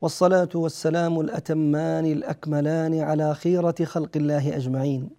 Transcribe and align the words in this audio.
والصلاة 0.00 0.48
والسلام 0.54 1.20
الأتمان 1.20 2.06
الأكملان 2.06 3.00
على 3.00 3.34
خيرة 3.34 3.74
خلق 3.84 4.10
الله 4.16 4.56
أجمعين. 4.56 5.10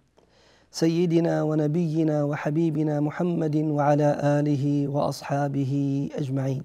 سيدنا 0.70 1.42
ونبينا 1.42 2.24
وحبيبنا 2.24 3.00
محمد 3.00 3.56
وعلى 3.56 4.08
آله 4.40 4.88
وأصحابه 4.88 5.72
أجمعين. 6.16 6.62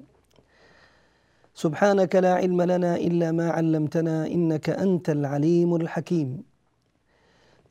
سبحانك 1.55 2.15
لا 2.15 2.33
علم 2.33 2.61
لنا 2.61 2.95
إلا 2.95 3.31
ما 3.31 3.49
علمتنا 3.51 4.27
إنك 4.27 4.69
أنت 4.69 5.09
العليم 5.09 5.75
الحكيم. 5.75 6.43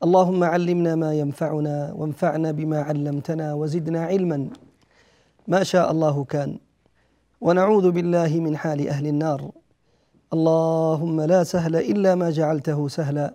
اللهم 0.03 0.43
علمنا 0.43 0.95
ما 0.95 1.13
ينفعنا 1.13 1.93
وانفعنا 1.97 2.51
بما 2.51 2.81
علمتنا 2.81 3.53
وزدنا 3.53 4.05
علما. 4.05 4.49
ما 5.47 5.63
شاء 5.63 5.91
الله 5.91 6.23
كان. 6.23 6.57
ونعوذ 7.41 7.91
بالله 7.91 8.39
من 8.39 8.57
حال 8.57 8.87
أهل 8.87 9.07
النار. 9.07 9.64
اللهم 10.33 11.21
لا 11.21 11.43
سهل 11.43 11.75
إلا 11.75 12.15
ما 12.15 12.29
جعلته 12.29 12.87
سهلا 12.87 13.33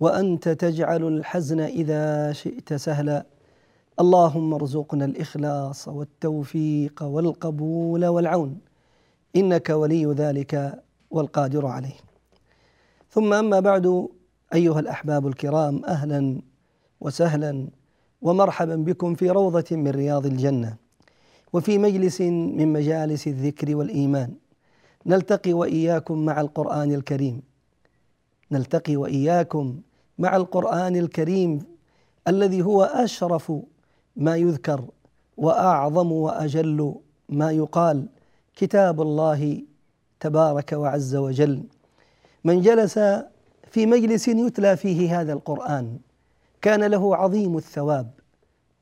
وأنت 0.00 0.48
تجعل 0.48 1.02
الحزن 1.08 1.60
إذا 1.60 2.32
شئت 2.32 2.74
سهلا. 2.74 3.26
اللهم 4.00 4.54
ارزقنا 4.54 5.04
الإخلاص 5.04 5.88
والتوفيق 5.88 7.02
والقبول 7.02 8.06
والعون 8.06 8.58
إنك 9.36 9.70
ولي 9.70 10.06
ذلك 10.06 10.82
والقادر 11.10 11.66
عليه. 11.66 11.96
ثم 13.10 13.32
أما 13.32 13.60
بعد 13.60 14.08
أيها 14.54 14.80
الأحباب 14.80 15.26
الكرام 15.26 15.84
أهلا 15.84 16.40
وسهلا 17.00 17.68
ومرحبا 18.22 18.76
بكم 18.76 19.14
في 19.14 19.30
روضة 19.30 19.64
من 19.76 19.88
رياض 19.88 20.26
الجنة 20.26 20.76
وفي 21.52 21.78
مجلس 21.78 22.20
من 22.20 22.72
مجالس 22.72 23.26
الذكر 23.26 23.76
والإيمان. 23.76 24.34
نلتقي 25.06 25.52
وإياكم 25.52 26.24
مع 26.24 26.40
القرآن 26.40 26.94
الكريم. 26.94 27.42
نلتقي 28.52 28.96
وإياكم 28.96 29.80
مع 30.18 30.36
القرآن 30.36 30.96
الكريم 30.96 31.58
الذي 32.28 32.62
هو 32.62 32.82
أشرف 32.82 33.52
ما 34.16 34.36
يذكر 34.36 34.84
وأعظم 35.36 36.12
وأجل 36.12 36.94
ما 37.28 37.50
يقال. 37.50 38.06
كتاب 38.56 39.02
الله 39.02 39.62
تبارك 40.20 40.72
وعز 40.72 41.16
وجل. 41.16 41.62
من 42.44 42.60
جلس 42.60 42.98
في 43.70 43.86
مجلس 43.86 44.28
يتلى 44.28 44.76
فيه 44.76 45.20
هذا 45.20 45.32
القرآن 45.32 45.98
كان 46.62 46.84
له 46.84 47.16
عظيم 47.16 47.56
الثواب 47.56 48.10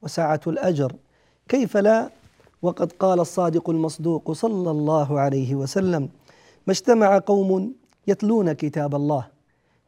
وسعة 0.03 0.41
الأجر. 0.47 0.93
كيف 1.49 1.77
لا؟ 1.77 2.11
وقد 2.63 2.93
قال 2.93 3.21
الصادق 3.21 3.71
المصدوق 3.71 4.33
صلى 4.33 4.71
الله 4.71 5.21
عليه 5.21 5.55
وسلم 5.55 6.09
ما 6.67 6.73
اجتمع 6.73 7.19
قوم 7.19 7.75
يتلون 8.07 8.53
كتاب 8.53 8.95
الله 8.95 9.27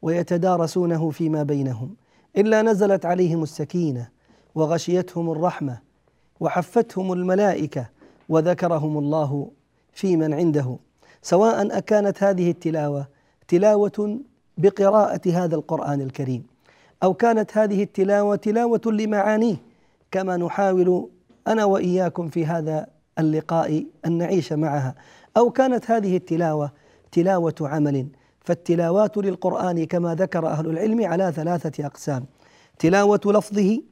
ويتدارسونه 0.03 1.11
فيما 1.11 1.43
بينهم 1.43 1.95
إلا 2.37 2.63
نزلت 2.63 3.07
عليهم 3.07 3.43
السكينة 3.43 4.09
وغشيتهم 4.55 5.31
الرحمة 5.31 5.79
وحفتهم 6.41 7.13
الملائكة 7.13 7.89
وذكرهم 8.29 8.99
الله 8.99 9.51
في 9.93 10.17
من 10.17 10.35
عنده. 10.35 10.77
سواء 11.23 11.79
أكانت 11.79 12.23
هذه 12.23 12.51
التلاوة 12.51 13.07
تلاوة 13.49 14.21
بقراءة 14.59 15.31
هذا 15.31 15.55
القرآن 15.55 16.01
الكريم 16.01 16.47
أو 17.03 17.15
كانت 17.15 17.59
هذه 17.59 17.83
التلاوة 17.83 18.37
تلاوة 18.37 18.81
لمعانيه 18.87 19.57
كما 20.11 20.37
نحاول 20.37 21.09
أنا 21.49 21.65
وإياكم 21.65 22.29
في 22.29 22.47
هذا 22.47 22.87
اللقاء 23.19 23.87
أن 24.07 24.13
نعيش 24.19 24.53
معها. 24.53 24.95
أو 25.37 25.51
كانت 25.51 25.91
هذه 25.91 26.17
التلاوة 26.17 26.71
تلاوة 27.13 27.55
عمل. 27.61 28.07
فالتلاوات 28.45 29.17
للقرآن 29.17 29.85
كما 29.85 30.15
ذكر 30.15 30.47
أهل 30.47 30.67
العلم 30.67 31.05
على 31.05 31.33
ثلاثة 31.33 31.87
أقسام 31.87 32.25
تلاوة 32.79 33.21
لفظه 33.27 33.83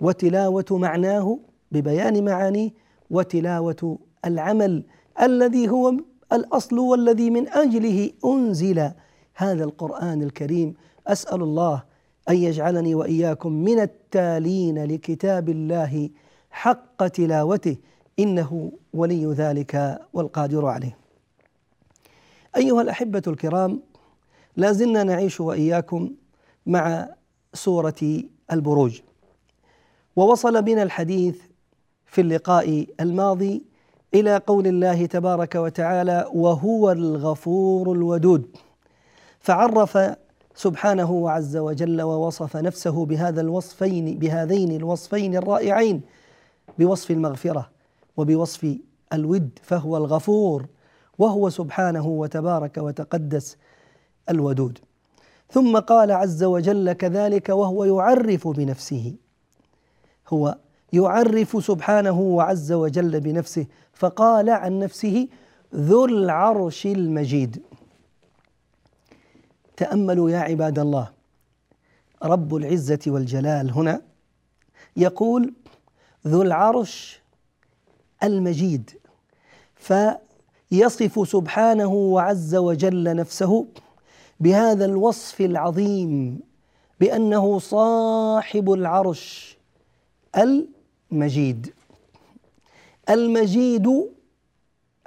وتلاوة 0.00 0.64
معناه 0.70 1.38
ببيان 1.72 2.24
معانيه 2.24 2.70
وتلاوة 3.10 3.98
العمل 4.24 4.84
الذي 5.22 5.68
هو 5.68 5.94
الأصل 6.32 6.78
والذي 6.78 7.30
من 7.30 7.48
أجله 7.48 8.10
أنزل 8.24 8.90
هذا 9.34 9.64
القرآن 9.64 10.22
الكريم. 10.22 10.74
أسأل 11.06 11.42
الله 11.42 11.82
أن 12.28 12.36
يجعلني 12.36 12.94
وإياكم 12.94 13.52
من 13.52 13.80
التالين 13.80 14.84
لكتاب 14.84 15.48
الله 15.48 16.10
حق 16.50 17.06
تلاوته. 17.06 17.76
إنه 18.18 18.72
ولي 18.94 19.26
ذلك 19.26 20.00
والقادر 20.12 20.66
عليه. 20.66 20.96
أيها 22.56 22.82
الأحبة 22.82 23.22
الكرام 23.26 23.80
لا 24.56 24.72
زلنا 24.72 25.02
نعيش 25.02 25.40
وإياكم 25.40 26.10
مع 26.66 27.08
سورة 27.54 28.22
البروج. 28.52 29.00
ووصل 30.16 30.62
بنا 30.62 30.82
الحديث 30.82 31.38
في 32.06 32.20
اللقاء 32.20 32.86
الماضي 33.00 33.64
إلى 34.14 34.36
قول 34.36 34.66
الله 34.66 35.06
تبارك 35.06 35.54
وتعالى 35.54 36.30
وهو 36.34 36.92
الغفور 36.92 37.92
الودود 37.92 38.56
فعرف 39.40 39.98
سبحانه 40.54 41.10
وعز 41.10 41.56
وجل 41.56 42.02
ووصف 42.02 42.56
نفسه 42.56 43.06
بهذا 43.06 43.40
الوصفين 43.40 44.18
بهذين 44.18 44.76
الوصفين 44.76 45.36
الرائعين 45.36 46.00
بوصف 46.78 47.10
المغفرة. 47.10 47.73
وبوصف 48.16 48.76
الود 49.12 49.58
فهو 49.62 49.96
الغفور 49.96 50.66
وهو 51.18 51.50
سبحانه 51.50 52.06
وتبارك 52.06 52.78
وتقدس 52.78 53.56
الودود. 54.30 54.78
ثم 55.50 55.78
قال 55.78 56.12
عز 56.12 56.44
وجل 56.44 56.92
كذلك 56.92 57.48
وهو 57.48 57.84
يعرف 57.84 58.48
بنفسه 58.48 59.14
هو 60.28 60.58
يعرف 60.92 61.64
سبحانه 61.64 62.20
وعز 62.20 62.72
وجل 62.72 63.20
بنفسه 63.20 63.66
فقال 63.92 64.50
عن 64.50 64.78
نفسه 64.78 65.28
ذو 65.74 66.04
العرش 66.04 66.86
المجيد. 66.86 67.62
تأملوا 69.76 70.30
يا 70.30 70.38
عباد 70.38 70.78
الله 70.78 71.08
رب 72.22 72.54
العزة 72.56 73.00
والجلال 73.06 73.70
هنا 73.70 74.02
يقول 74.96 75.54
ذو 76.26 76.42
العرش 76.42 77.23
المجيد. 78.24 78.90
فيصف 79.76 81.28
سبحانه 81.28 81.92
وعز 81.92 82.54
وجل 82.54 83.16
نفسه 83.16 83.66
بهذا 84.40 84.84
الوصف 84.84 85.40
العظيم 85.40 86.40
بأنه 87.00 87.58
صاحب 87.58 88.72
العرش 88.72 89.56
المجيد. 90.36 91.72
المجيد 93.10 93.86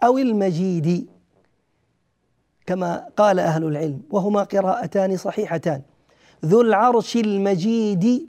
أو 0.04 0.18
المجيد 0.18 1.08
كما 2.66 3.10
قال 3.18 3.40
أهل 3.40 3.64
العلم 3.64 4.02
وهما 4.10 4.44
قراءتان 4.44 5.18
صحيحتان. 5.18 5.82
ذو 6.46 6.62
العرش 6.62 7.16
المجيد 7.16 8.28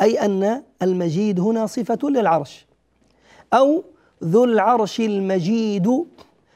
أي 0.00 0.20
أن 0.24 0.62
المجيد 0.82 1.40
هنا 1.40 1.66
صفة 1.66 1.98
للعرش. 2.02 2.66
أو 3.52 3.84
ذو 4.24 4.44
العرش 4.44 5.00
المجيد 5.00 6.04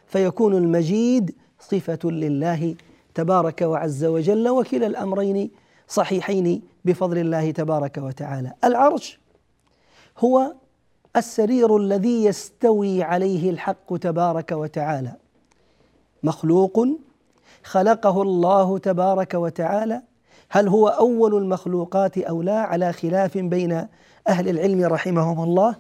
فيكون 0.07 0.55
المجيد 0.55 1.35
صفة 1.61 2.11
لله 2.11 2.75
تبارك 3.15 3.63
وعز 3.63 4.05
وجل 4.05 4.49
وكلا 4.49 4.87
الأمرين 4.87 5.51
صحيحين 5.89 6.63
بفضل 6.85 7.19
الله 7.19 7.51
تبارك 7.51 7.99
وتعالى. 7.99 8.53
العرش 8.65 9.21
هو 10.19 10.53
السرير 11.17 11.77
الذي 11.77 12.25
يستوي 12.25 13.03
عليه 13.03 13.51
الحق 13.51 13.97
تبارك 13.97 14.53
وتعالى. 14.53 15.13
مخلوق 16.23 16.87
خلقه 17.65 18.23
الله 18.23 18.79
تبارك 18.79 19.35
وتعالى. 19.35 20.03
هل 20.51 20.69
هو 20.69 20.89
أول 20.89 21.35
المخلوقات 21.35 22.19
أو 22.19 22.43
لا؟ 22.43 22.59
على 22.59 22.93
خلاف 22.93 23.39
بين 23.39 23.87
أهل 24.29 24.49
العلم 24.49 24.85
رحمهم 24.85 25.45
الله. 25.45 25.77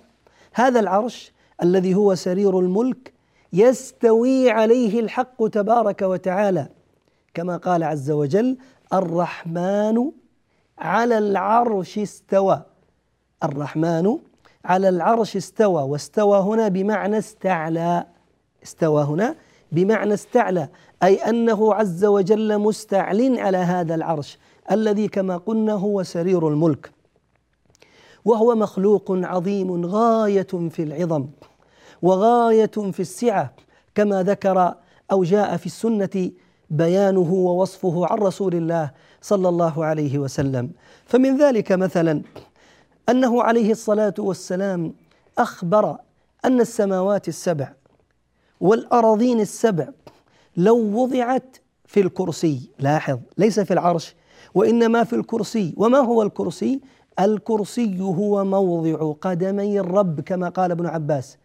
هذا 0.52 0.80
العرش 0.80 1.32
الذي 1.62 1.94
هو 1.94 2.14
سرير 2.14 2.58
الملك 2.58 3.12
يستوي 3.52 4.50
عليه 4.50 5.00
الحق 5.00 5.48
تبارك 5.48 6.02
وتعالى. 6.02 6.68
كما 7.34 7.56
قال 7.56 7.82
عز 7.82 8.10
وجل 8.10 8.58
الرحمن 8.92 10.10
على 10.78 11.18
العرش 11.18 11.98
استوى. 11.98 12.62
الرحمن 13.44 14.18
على 14.64 14.88
العرش 14.88 15.36
استوى 15.36 15.82
واستوى 15.82 16.38
هنا 16.38 16.68
بمعنى 16.68 17.18
استعلى. 17.18 18.06
استوى 18.62 19.02
هنا 19.02 19.34
بمعنى 19.72 20.14
استعلى 20.14 20.68
أي 21.02 21.16
أنه 21.16 21.74
عز 21.74 22.04
وجل 22.04 22.58
مستعل 22.58 23.38
على 23.38 23.56
هذا 23.56 23.94
العرش 23.94 24.38
الذي 24.70 25.08
كما 25.08 25.36
قلنا 25.36 25.72
هو 25.72 26.02
سرير 26.02 26.48
الملك. 26.48 26.90
وهو 28.24 28.54
مخلوق 28.54 29.04
عظيم 29.10 29.86
غاية 29.86 30.42
في 30.70 30.82
العظم. 30.82 31.26
وغاية 32.02 32.70
في 32.92 33.00
السعة 33.00 33.52
كما 33.94 34.22
ذكر 34.22 34.74
أو 35.12 35.24
جاء 35.24 35.56
في 35.56 35.66
السنة 35.66 36.30
بيانه 36.70 37.32
ووصفه 37.32 38.06
عن 38.06 38.18
رسول 38.18 38.54
الله 38.54 38.90
صلى 39.22 39.48
الله 39.48 39.84
عليه 39.84 40.18
وسلم. 40.18 40.70
فمن 41.04 41.36
ذلك 41.36 41.72
مثلا 41.72 42.22
أنه 43.08 43.42
عليه 43.42 43.70
الصلاة 43.70 44.14
والسلام 44.18 44.94
أخبر 45.38 45.96
أن 46.44 46.60
السماوات 46.60 47.28
السبع 47.28 47.72
والأراضين 48.60 49.40
السبع 49.40 49.88
لو 50.56 50.76
وضعت 50.76 51.56
في 51.84 52.00
الكرسي 52.00 52.70
لاحظ 52.78 53.18
ليس 53.38 53.60
في 53.60 53.72
العرش 53.72 54.14
وإنما 54.54 55.04
في 55.04 55.12
الكرسي. 55.12 55.74
وما 55.76 55.98
هو 55.98 56.22
الكرسي؟ 56.22 56.80
الكرسي 57.20 58.00
هو 58.00 58.44
موضع 58.44 59.12
قدمي 59.20 59.80
الرب 59.80 60.20
كما 60.20 60.48
قال 60.48 60.70
ابن 60.70 60.86
عباس. 60.86 61.36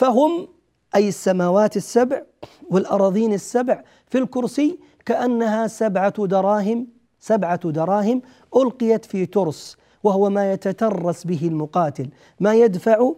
فهم 0.00 0.48
أي 0.94 1.08
السماوات 1.08 1.76
السبع 1.76 2.22
والأراضين 2.70 3.32
السبع 3.32 3.82
في 4.06 4.18
الكرسي 4.18 4.78
كأنها 5.06 5.66
سبعة 5.66 6.26
دراهم 6.26 6.86
سبعة 7.18 7.70
دراهم 7.70 8.22
ألقيت 8.56 9.04
في 9.04 9.26
ترس 9.26 9.76
وهو 10.02 10.30
ما 10.30 10.52
يتترس 10.52 11.24
به 11.24 11.40
المقاتل 11.42 12.08
ما 12.40 12.54
يدفع 12.54 13.12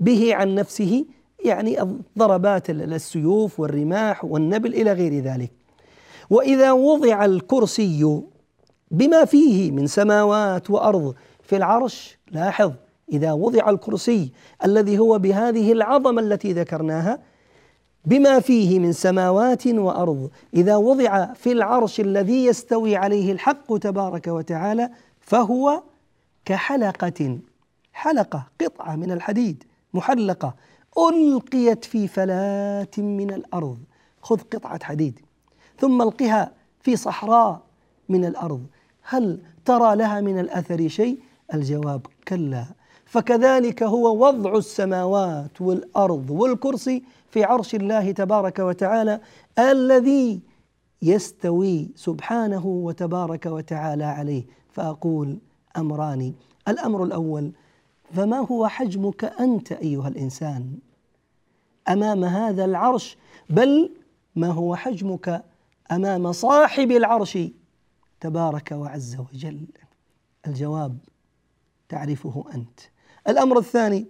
به 0.00 0.34
عن 0.34 0.54
نفسه 0.54 1.04
يعني 1.44 1.98
ضربات 2.18 2.70
السيوف 2.70 3.60
والرماح 3.60 4.24
والنبل 4.24 4.74
إلى 4.74 4.92
غير 4.92 5.22
ذلك. 5.22 5.52
وإذا 6.30 6.72
وضع 6.72 7.24
الكرسي 7.24 8.22
بما 8.90 9.24
فيه 9.24 9.70
من 9.70 9.86
سماوات 9.86 10.70
وأرض 10.70 11.14
في 11.42 11.56
العرش 11.56 12.18
لاحظ 12.30 12.72
إذا 13.12 13.32
وضع 13.32 13.70
الكرسي 13.70 14.32
الذي 14.64 14.98
هو 14.98 15.18
بهذه 15.18 15.72
العظمة 15.72 16.20
التي 16.20 16.52
ذكرناها 16.52 17.18
بما 18.04 18.40
فيه 18.40 18.78
من 18.78 18.92
سماوات 18.92 19.66
وأرض. 19.66 20.30
إذا 20.54 20.76
وضع 20.76 21.32
في 21.32 21.52
العرش 21.52 22.00
الذي 22.00 22.44
يستوي 22.44 22.96
عليه 22.96 23.32
الحق 23.32 23.78
تبارك 23.78 24.26
وتعالى 24.26 24.90
فهو 25.20 25.82
كحلقة 26.44 27.38
حلقة 27.92 28.46
قطعة 28.60 28.96
من 28.96 29.12
الحديد 29.12 29.64
محلقة 29.94 30.54
ألقيت 30.98 31.84
في 31.84 32.08
فلاه 32.08 32.88
من 32.98 33.30
الأرض. 33.30 33.78
خذ 34.22 34.40
قطعة 34.40 34.84
حديد 34.84 35.20
ثم 35.78 36.02
ألقها 36.02 36.52
في 36.80 36.96
صحراء 36.96 37.62
من 38.08 38.24
الأرض. 38.24 38.66
هل 39.02 39.42
ترى 39.64 39.96
لها 39.96 40.20
من 40.20 40.38
الأثر 40.38 40.88
شيء؟ 40.88 41.18
الجواب 41.54 42.06
كلا. 42.28 42.64
فكذلك 43.14 43.82
هو 43.82 44.26
وضع 44.26 44.56
السماوات 44.56 45.60
والأرض 45.60 46.30
والكرسي 46.30 47.02
في 47.30 47.44
عرش 47.44 47.74
الله 47.74 48.12
تبارك 48.12 48.58
وتعالى 48.58 49.20
الذي 49.58 50.40
يستوي 51.02 51.90
سبحانه 51.96 52.66
وتبارك 52.66 53.46
وتعالى 53.46 54.04
عليه. 54.04 54.44
فأقول 54.72 55.38
امران 55.76 56.34
الأمر 56.68 57.04
الأول 57.04 57.52
فما 58.12 58.38
هو 58.38 58.66
حجمك 58.66 59.24
أنت 59.24 59.72
أيها 59.72 60.08
الإنسان 60.08 60.78
أمام 61.88 62.24
هذا 62.24 62.64
العرش؟ 62.64 63.16
بل 63.50 63.90
ما 64.36 64.48
هو 64.48 64.76
حجمك 64.76 65.44
أمام 65.92 66.32
صاحب 66.32 66.90
العرش 66.90 67.38
تبارك 68.20 68.72
وعز 68.72 69.16
وجل؟ 69.16 69.66
الجواب 70.46 70.98
تعرفه 71.88 72.44
أنت. 72.54 72.93
الأمر 73.28 73.58
الثاني 73.58 74.06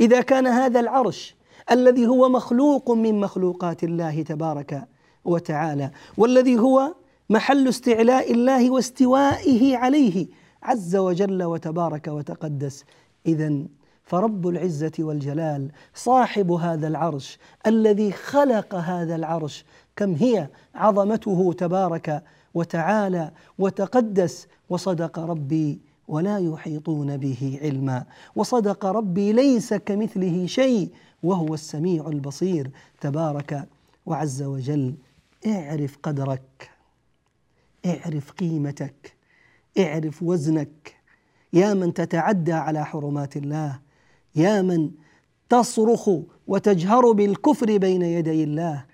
إذا 0.00 0.20
كان 0.20 0.46
هذا 0.46 0.80
العرش 0.80 1.36
الذي 1.70 2.06
هو 2.06 2.28
مخلوق 2.28 2.90
من 2.90 3.20
مخلوقات 3.20 3.84
الله 3.84 4.22
تبارك 4.22 4.88
وتعالى 5.24 5.90
والذي 6.16 6.58
هو 6.58 6.94
محل 7.30 7.68
استعلاء 7.68 8.32
الله 8.32 8.70
واستوائه 8.70 9.76
عليه 9.76 10.26
عز 10.62 10.96
وجل 10.96 11.42
وتبارك 11.42 12.08
وتقدس 12.08 12.84
اذا 13.26 13.64
فرب 14.02 14.48
العزة 14.48 14.92
والجلال 14.98 15.70
صاحب 15.94 16.52
هذا 16.52 16.88
العرش 16.88 17.38
الذي 17.66 18.12
خلق 18.12 18.74
هذا 18.74 19.16
العرش 19.16 19.64
كم 19.96 20.14
هي؟ 20.14 20.48
عظمته 20.74 21.52
تبارك 21.58 22.22
وتعالى 22.54 23.30
وتقدس 23.58 24.46
وصدق 24.68 25.18
ربي 25.18 25.80
ولا 26.08 26.38
يحيطون 26.38 27.16
به 27.16 27.58
علما. 27.62 28.04
وصدق 28.36 28.86
ربي 28.86 29.32
ليس 29.32 29.74
كمثله 29.74 30.46
شيء 30.46 30.90
وهو 31.22 31.54
السميع 31.54 32.08
البصير. 32.08 32.70
تبارك 33.00 33.68
وعز 34.06 34.42
وجل 34.42 34.94
اعرف 35.46 35.98
قدرك 36.02 36.70
اعرف 37.86 38.30
قيمتك 38.30 39.16
اعرف 39.78 40.22
وزنك. 40.22 40.94
يا 41.52 41.74
من 41.74 41.94
تتعدى 41.94 42.52
على 42.52 42.86
حرمات 42.86 43.36
الله 43.36 43.80
يا 44.36 44.62
من 44.62 44.90
تصرخ 45.48 46.10
وتجهر 46.46 47.12
بالكفر 47.12 47.76
بين 47.76 48.02
يدي 48.02 48.44
الله. 48.44 48.84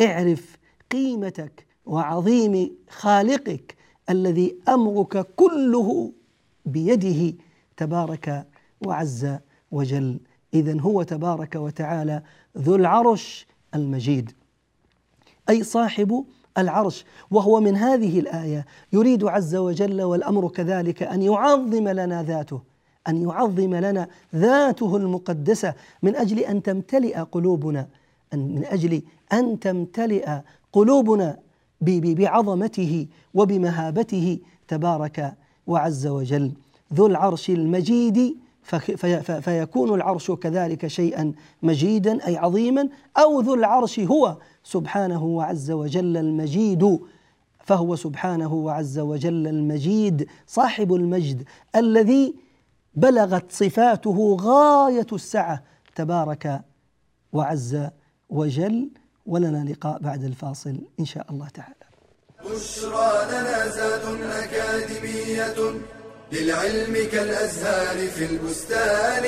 اعرف 0.00 0.58
قيمتك 0.90 1.66
وعظيم 1.86 2.76
خالقك 2.88 3.76
الذي 4.10 4.56
أمرك 4.68 5.26
كله 5.36 6.12
بيده 6.66 7.34
تبارك 7.76 8.46
وعز 8.86 9.36
وجل. 9.70 10.20
اذا 10.54 10.80
هو 10.80 11.02
تبارك 11.02 11.54
وتعالى 11.54 12.22
ذو 12.58 12.74
العرش 12.74 13.46
المجيد 13.74 14.32
أي 15.48 15.62
صاحب 15.62 16.24
العرش. 16.58 17.04
وهو 17.30 17.60
من 17.60 17.76
هذه 17.76 18.20
الآية 18.20 18.66
يريد 18.92 19.24
عز 19.24 19.54
وجل 19.56 20.02
والأمر 20.02 20.48
كذلك 20.48 21.02
أن 21.02 21.22
يعظم 21.22 21.88
لنا 21.88 22.22
ذاته 22.22 22.60
أن 23.08 23.22
يعظم 23.22 23.74
لنا 23.74 24.08
ذاته 24.34 24.96
المقدسة 24.96 25.74
من 26.02 26.16
أجل 26.16 26.38
أن 26.38 26.62
تمتلئ 26.62 27.18
قلوبنا 27.18 27.88
من 28.34 28.64
أجل 28.64 29.02
أن 29.32 29.60
تمتلئ 29.60 30.40
قلوبنا 30.72 31.38
بعظمته 31.80 33.06
وبمهابته 33.34 34.38
تبارك 34.68 35.34
وعز 35.66 36.06
وجل. 36.06 36.52
ذو 36.94 37.06
العرش 37.06 37.50
المجيد 37.50 38.36
فيكون 39.40 39.94
العرش 39.94 40.30
كذلك 40.30 40.86
شيئا 40.86 41.32
مجيدا 41.62 42.26
أي 42.26 42.36
عظيما 42.36 42.88
أو 43.18 43.40
ذو 43.40 43.54
العرش 43.54 44.00
هو 44.00 44.36
سبحانه 44.64 45.24
وعز 45.24 45.70
وجل 45.70 46.16
المجيد. 46.16 46.98
فهو 47.60 47.96
سبحانه 47.96 48.54
وعز 48.54 48.98
وجل 48.98 49.46
المجيد 49.46 50.28
صاحب 50.46 50.94
المجد 50.94 51.44
الذي 51.76 52.34
بلغت 52.94 53.52
صفاته 53.52 54.36
غاية 54.40 55.06
السعة. 55.12 55.62
تبارك 55.94 56.60
وعز 57.32 57.88
وجل. 58.30 58.90
ولنا 59.26 59.64
لقاء 59.70 59.98
بعد 60.02 60.24
الفاصل 60.24 60.78
إن 61.00 61.04
شاء 61.04 61.26
الله 61.30 61.48
تعالى. 61.48 61.85
بشرى 62.50 63.26
لنا 63.30 63.68
زاد 63.68 64.22
أكاديمية 64.22 65.80
للعلم 66.32 66.94
كالأزهار 67.12 68.08
في 68.08 68.24
البستان. 68.24 69.24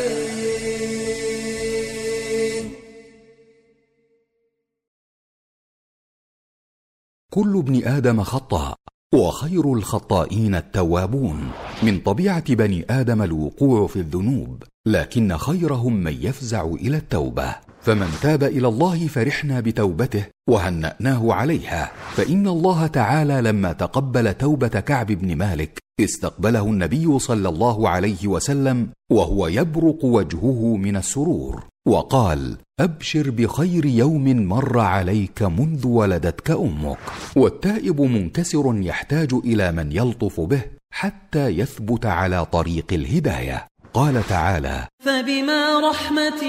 كل 7.33 7.59
ابن 7.59 7.85
آدم 7.85 8.23
خطاء 8.23 8.77
وخير 9.15 9.73
الخطائين 9.75 10.55
التوابون. 10.55 11.53
من 11.83 12.01
طبيعة 12.01 12.55
بني 12.55 12.87
آدم 12.91 13.23
الوقوع 13.23 13.87
في 13.87 13.97
الذنوب 13.97 14.63
لكن 14.87 15.37
خيرهم 15.37 15.97
من 15.97 16.23
يفزع 16.23 16.65
إلى 16.65 16.97
التوبة. 16.97 17.68
فمن 17.81 18.09
تاب 18.23 18.43
إلى 18.43 18.69
الله 18.69 19.07
فرحنا 19.07 19.61
بتوبته 19.61 20.25
وهنأناه 20.49 21.33
عليها. 21.35 21.91
فإن 22.17 22.49
الله 22.49 22.87
تعالى 22.87 23.41
لما 23.41 23.73
تقبل 23.73 24.35
توبة 24.35 24.69
كعب 24.69 25.07
بن 25.07 25.37
مالك 25.37 25.79
استقبله 26.01 26.63
النبي 26.63 27.19
صلى 27.19 27.49
الله 27.49 27.89
عليه 27.89 28.27
وسلم 28.27 28.89
وهو 29.13 29.49
يبرق 29.49 30.05
وجهه 30.05 30.77
من 30.77 30.97
السرور 30.97 31.65
وقال 31.89 32.57
أبشر 32.81 33.31
بخير 33.31 33.85
يوم 33.87 34.49
مر 34.49 34.79
عليك 34.79 35.43
منذ 35.43 35.87
ولدتك 35.87 36.51
أمك. 36.51 36.99
والتائب 37.37 38.01
منكسر 38.01 38.75
يحتاج 38.77 39.35
إلى 39.35 39.73
من 39.73 39.93
يلطف 39.93 40.41
به 40.41 40.63
حتى 40.95 41.49
يثبت 41.49 42.07
على 42.07 42.45
طريق 42.45 42.93
الهداية. 42.93 43.67
قال 43.95 44.27
تعالى 44.29 44.87
فبما 45.05 45.91
رحمة 45.91 46.43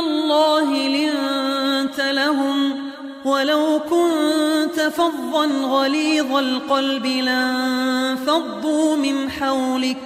الله 0.00 0.88
لنت 0.88 2.00
لهم 2.00 2.72
ولو 3.24 3.80
كنت 3.90 4.80
فظا 4.80 5.46
غليظ 5.46 6.32
القلب 6.36 7.06
لانفضوا 7.06 8.96
من 8.96 9.30
حولك. 9.30 9.96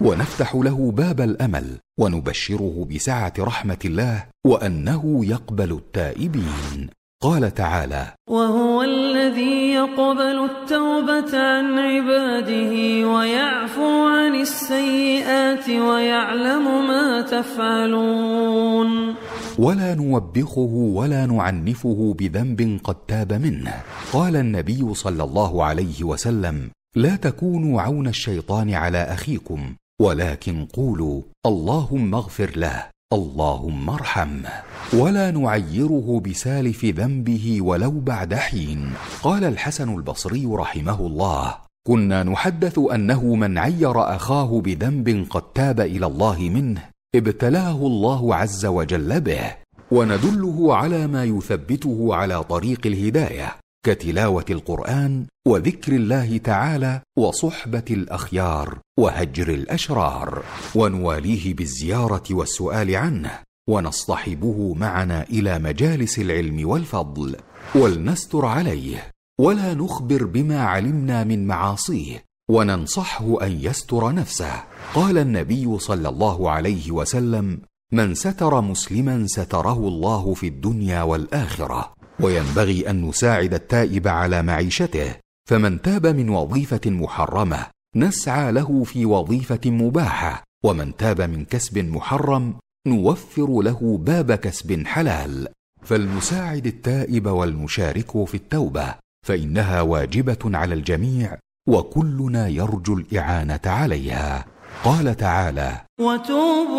ونفتح 0.00 0.54
له 0.54 0.92
باب 0.96 1.20
الأمل 1.20 1.64
ونبشره 2.00 2.86
بسعة 2.94 3.32
رحمة 3.38 3.78
الله 3.84 4.24
وأنه 4.46 5.24
يقبل 5.24 5.72
التائبين. 5.72 6.90
قال 7.22 7.54
تعالى 7.54 8.06
وهو 8.30 8.82
الذي 8.82 9.72
يقبل 9.72 10.44
التوبة 10.44 11.38
عن 11.38 11.78
عباده 11.78 12.72
ويعفو 13.08 14.06
عن 14.06 14.34
السيئات 14.34 15.68
ويعلم 15.70 16.86
ما 16.86 17.20
تفعلون. 17.20 19.14
ولا 19.58 19.94
نوبخه 19.94 20.74
ولا 20.98 21.26
نعنفه 21.26 22.14
بذنب 22.18 22.80
قد 22.84 22.94
تاب 23.08 23.32
منه. 23.32 23.74
قال 24.12 24.36
النبي 24.36 24.94
صلى 24.94 25.22
الله 25.24 25.64
عليه 25.64 26.04
وسلم 26.04 26.70
لا 26.96 27.16
تكونوا 27.16 27.82
عون 27.82 28.06
الشيطان 28.06 28.74
على 28.74 28.98
أخيكم 28.98 29.74
ولكن 30.00 30.64
قولوا 30.64 31.22
اللهم 31.46 32.14
اغفر 32.14 32.50
له 32.56 32.86
اللهم 33.12 33.90
ارحمه 33.90 34.52
ولا 34.92 35.30
نعيره 35.30 36.22
بسالف 36.26 36.84
ذنبه 36.84 37.58
ولو 37.62 38.00
بعد 38.00 38.34
حين. 38.34 38.92
قال 39.22 39.44
الحسن 39.44 39.94
البصري 39.94 40.46
رحمه 40.46 41.00
الله 41.06 41.54
كنا 41.86 42.22
نحدث 42.22 42.78
أنه 42.78 43.34
من 43.34 43.58
عير 43.58 44.16
أخاه 44.16 44.60
بذنب 44.60 45.26
قد 45.30 45.42
تاب 45.54 45.80
إلى 45.80 46.06
الله 46.06 46.38
منه 46.38 46.82
ابتلاه 47.14 47.86
الله 47.86 48.34
عز 48.34 48.66
وجل 48.66 49.20
به 49.20 49.54
وندله 49.90 50.76
على 50.76 51.06
ما 51.06 51.24
يثبته 51.24 52.14
على 52.14 52.42
طريق 52.44 52.86
الهداية 52.86 53.56
كتلاوة 53.86 54.44
القرآن 54.50 55.26
وذكر 55.46 55.92
الله 55.92 56.36
تعالى 56.36 57.00
وصحبة 57.18 57.84
الأخيار 57.90 58.78
وهجر 58.98 59.48
الأشرار 59.48 60.44
ونواليه 60.74 61.54
بالزيارة 61.54 62.24
والسؤال 62.30 62.96
عنه 62.96 63.30
ونصطحبه 63.68 64.74
معنا 64.74 65.22
إلى 65.22 65.58
مجالس 65.58 66.18
العلم 66.18 66.68
والفضل 66.68 67.36
ولنستر 67.74 68.46
عليه 68.46 69.10
ولا 69.40 69.74
نخبر 69.74 70.24
بما 70.24 70.60
علمنا 70.62 71.24
من 71.24 71.46
معاصيه 71.46 72.24
وننصحه 72.50 73.46
أن 73.46 73.52
يستر 73.52 74.14
نفسه. 74.14 74.64
قال 74.94 75.18
النبي 75.18 75.78
صلى 75.78 76.08
الله 76.08 76.50
عليه 76.50 76.90
وسلم 76.90 77.60
من 77.92 78.14
ستر 78.14 78.60
مسلما 78.60 79.26
ستره 79.26 79.78
الله 79.78 80.34
في 80.34 80.46
الدنيا 80.46 81.02
والآخرة. 81.02 81.92
وينبغي 82.20 82.90
أن 82.90 83.08
نساعد 83.08 83.54
التائب 83.54 84.08
على 84.08 84.42
معيشته. 84.42 85.14
فمن 85.48 85.82
تاب 85.82 86.06
من 86.06 86.28
وظيفة 86.28 86.90
محرمة 86.90 87.66
نسعى 87.96 88.52
له 88.52 88.84
في 88.84 89.04
وظيفة 89.04 89.70
مباحة. 89.70 90.44
ومن 90.64 90.96
تاب 90.96 91.20
من 91.20 91.44
كسب 91.44 91.78
محرم 91.78 92.54
نوفر 92.88 93.60
له 93.62 93.98
باب 94.02 94.32
كسب 94.32 94.86
حلال. 94.86 95.48
فلنساعد 95.82 96.66
التائب 96.66 97.26
والمشارك 97.26 98.24
في 98.24 98.34
التوبة 98.34 98.94
فإنها 99.26 99.80
واجبة 99.80 100.38
على 100.44 100.74
الجميع. 100.74 101.38
وكلنا 101.68 102.48
يرجو 102.48 102.94
الإعانة 102.94 103.66
عليها. 103.66 104.46
قال 104.84 105.16
تعالى 105.16 105.72
وتوبوا 106.00 106.78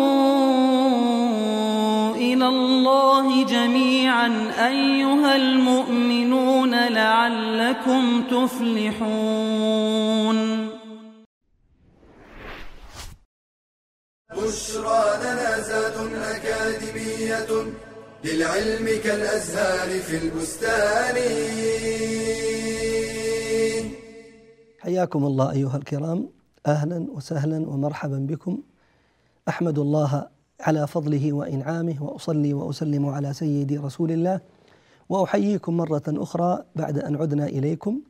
إلى 2.14 2.46
الله 2.48 3.44
جميعا 3.46 4.28
أيها 4.68 5.36
المؤمنون 5.36 6.88
لعلكم 6.88 8.22
تفلحون. 8.34 9.58
بشرى 14.36 15.04
لنا 15.24 15.60
زاد 15.60 15.96
أكاديمية 16.34 17.50
للعلم 18.24 18.86
كالأزهار 19.04 19.90
في 20.00 20.16
البستان. 20.22 21.16
حياكم 24.80 25.24
الله 25.26 25.50
أيها 25.50 25.76
الكرام. 25.76 26.28
أهلا 26.66 27.06
وسهلا 27.10 27.68
ومرحبا 27.68 28.18
بكم. 28.18 28.58
أحمد 29.48 29.78
الله 29.78 30.26
على 30.60 30.86
فضله 30.86 31.32
وإنعامه 31.32 32.02
وأصلي 32.02 32.54
وأسلم 32.54 33.06
على 33.06 33.32
سيدي 33.32 33.78
رسول 33.78 34.10
الله. 34.12 34.40
وأحييكم 35.08 35.76
مرة 35.76 36.02
أخرى 36.08 36.64
بعد 36.76 36.98
أن 36.98 37.16
عدنا 37.16 37.46
إليكم. 37.46 38.00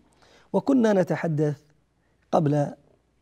وكنا 0.52 0.92
نتحدث 0.92 1.56
قبل 2.32 2.66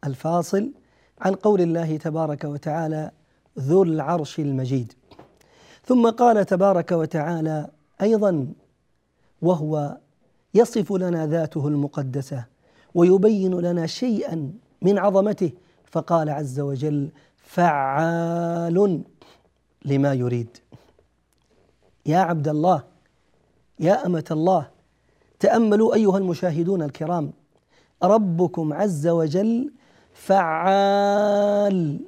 الفاصل 0.07 0.73
عن 1.21 1.35
قول 1.35 1.61
الله 1.61 1.97
تبارك 1.97 2.45
وتعالى 2.45 3.11
ذو 3.59 3.83
العرش 3.83 4.39
المجيد. 4.39 4.93
ثم 5.85 6.11
قال 6.11 6.47
تبارك 6.47 6.93
وتعالى 6.93 7.69
أيضا 8.03 8.47
وهو 9.43 9.99
يصف 10.55 10.93
لنا 10.93 11.27
ذاته 11.27 11.69
المقدسة. 11.69 12.58
ويبين 12.95 13.61
لنا 13.61 13.87
شيئا 13.87 14.53
من 14.83 14.99
عظمته. 14.99 15.51
فقال 15.91 16.31
عز 16.31 16.61
وجل 16.61 17.09
فعال 17.37 19.03
لما 19.85 20.15
يريد. 20.15 20.59
يا 22.07 22.19
عبد 22.19 22.49
الله 22.49 22.83
يا 23.81 24.07
أمة 24.07 24.25
الله 24.31 24.67
تأملوا 25.41 25.95
أيها 25.95 26.19
المشاهدون 26.19 26.83
الكرام 26.83 27.33
ربكم 28.03 28.73
عز 28.73 29.07
وجل 29.07 29.73
فعال 30.15 32.01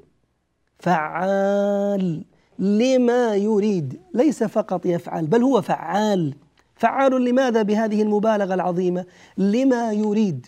فعال 0.78 2.24
لما 2.58 3.34
يريد. 3.34 4.00
ليس 4.14 4.44
فقط 4.44 4.86
يفعل 4.86 5.26
بل 5.26 5.42
هو 5.42 5.62
فعال. 5.62 6.34
فعال 6.74 7.24
لماذا 7.24 7.62
بهذه 7.62 8.02
المبالغة 8.02 8.54
العظيمة؟ 8.54 9.04
لما 9.38 9.92
يريد. 9.92 10.46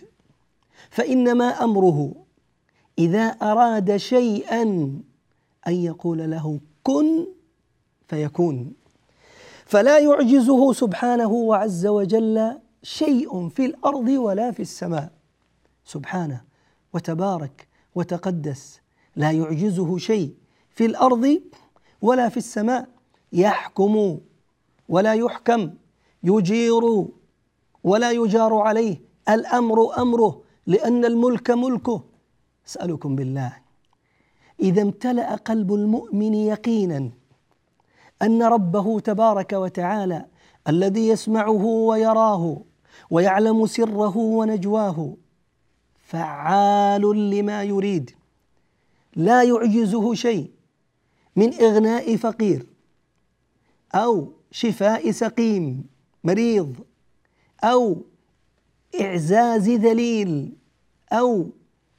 فإنما 0.89 1.63
أمره 1.63 2.13
إذا 2.97 3.25
أراد 3.25 3.97
شيئا 3.97 4.61
أن 5.67 5.73
يقول 5.73 6.31
له 6.31 6.59
كن 6.83 7.27
فيكون. 8.07 8.73
فلا 9.65 9.99
يعجزه 9.99 10.73
سبحانه 10.73 11.31
وعز 11.31 11.85
وجل 11.85 12.59
شيء 12.83 13.49
في 13.49 13.65
الأرض 13.65 14.07
ولا 14.07 14.51
في 14.51 14.59
السماء. 14.59 15.11
سبحانه 15.85 16.41
وتبارك 16.93 17.67
وتقدس. 17.95 18.81
لا 19.15 19.31
يعجزه 19.31 19.97
شيء 19.97 20.33
في 20.69 20.85
الأرض 20.85 21.41
ولا 22.01 22.29
في 22.29 22.37
السماء. 22.37 22.87
يحكم 23.33 24.19
ولا 24.89 25.13
يحكم. 25.13 25.69
يجير 26.23 27.05
ولا 27.83 28.11
يجار 28.11 28.55
عليه. 28.55 29.01
الأمر 29.29 29.97
أمره. 30.01 30.42
لأن 30.67 31.05
الملك 31.05 31.51
ملكه. 31.51 32.03
اسالكم 32.67 33.15
بالله. 33.15 33.57
إذا 34.59 34.81
امتلأ 34.81 35.35
قلب 35.35 35.73
المؤمن 35.73 36.33
يقينا 36.33 37.09
أن 38.21 38.43
ربه 38.43 38.99
تبارك 38.99 39.53
وتعالى 39.53 40.25
الذي 40.67 41.07
يسمعه 41.07 41.65
ويراه 41.65 42.61
ويعلم 43.09 43.65
سره 43.65 44.17
ونجواه 44.17 45.15
فعال 46.03 47.29
لما 47.29 47.63
يريد. 47.63 48.11
لا 49.15 49.43
يعجزه 49.43 50.13
شيء 50.13 50.51
من 51.35 51.53
إغناء 51.53 52.15
فقير 52.15 52.65
أو 53.95 54.31
شفاء 54.51 55.11
سقيم 55.11 55.83
مريض 56.23 56.75
أو 57.63 58.01
إعزاز 59.01 59.69
ذليل 59.69 60.53
أو 61.11 61.49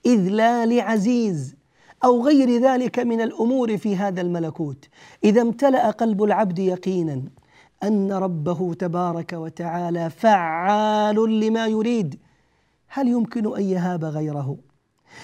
إذلال 0.07 0.81
عزيز 0.81 1.57
أو 2.05 2.27
غير 2.27 2.63
ذلك 2.63 2.99
من 2.99 3.21
الأمور 3.21 3.79
في 3.79 3.97
هذا 3.97 4.21
الملكوت 4.21 4.89
إذا 5.25 5.43
امتلأ 5.43 5.91
قلب 5.91 6.23
العبد 6.23 6.59
يقينا 6.59 7.23
أن 7.83 8.13
ربه 8.13 8.75
تبارك 8.75 9.33
وتعالى 9.33 10.11
فعال 10.11 11.41
لما 11.41 11.67
يريد 11.67 12.19
هل 12.89 13.09
يمكن 13.09 13.57
أن 13.57 13.63
يهاب 13.63 14.05
غيره؟ 14.05 14.57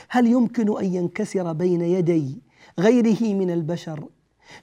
هل 0.08 0.26
يمكن 0.26 0.78
أن 0.78 0.84
ينكسر 0.84 1.52
بين 1.52 1.80
يدي 1.80 2.42
غيره 2.78 3.34
من 3.34 3.50
البشر؟ 3.50 4.04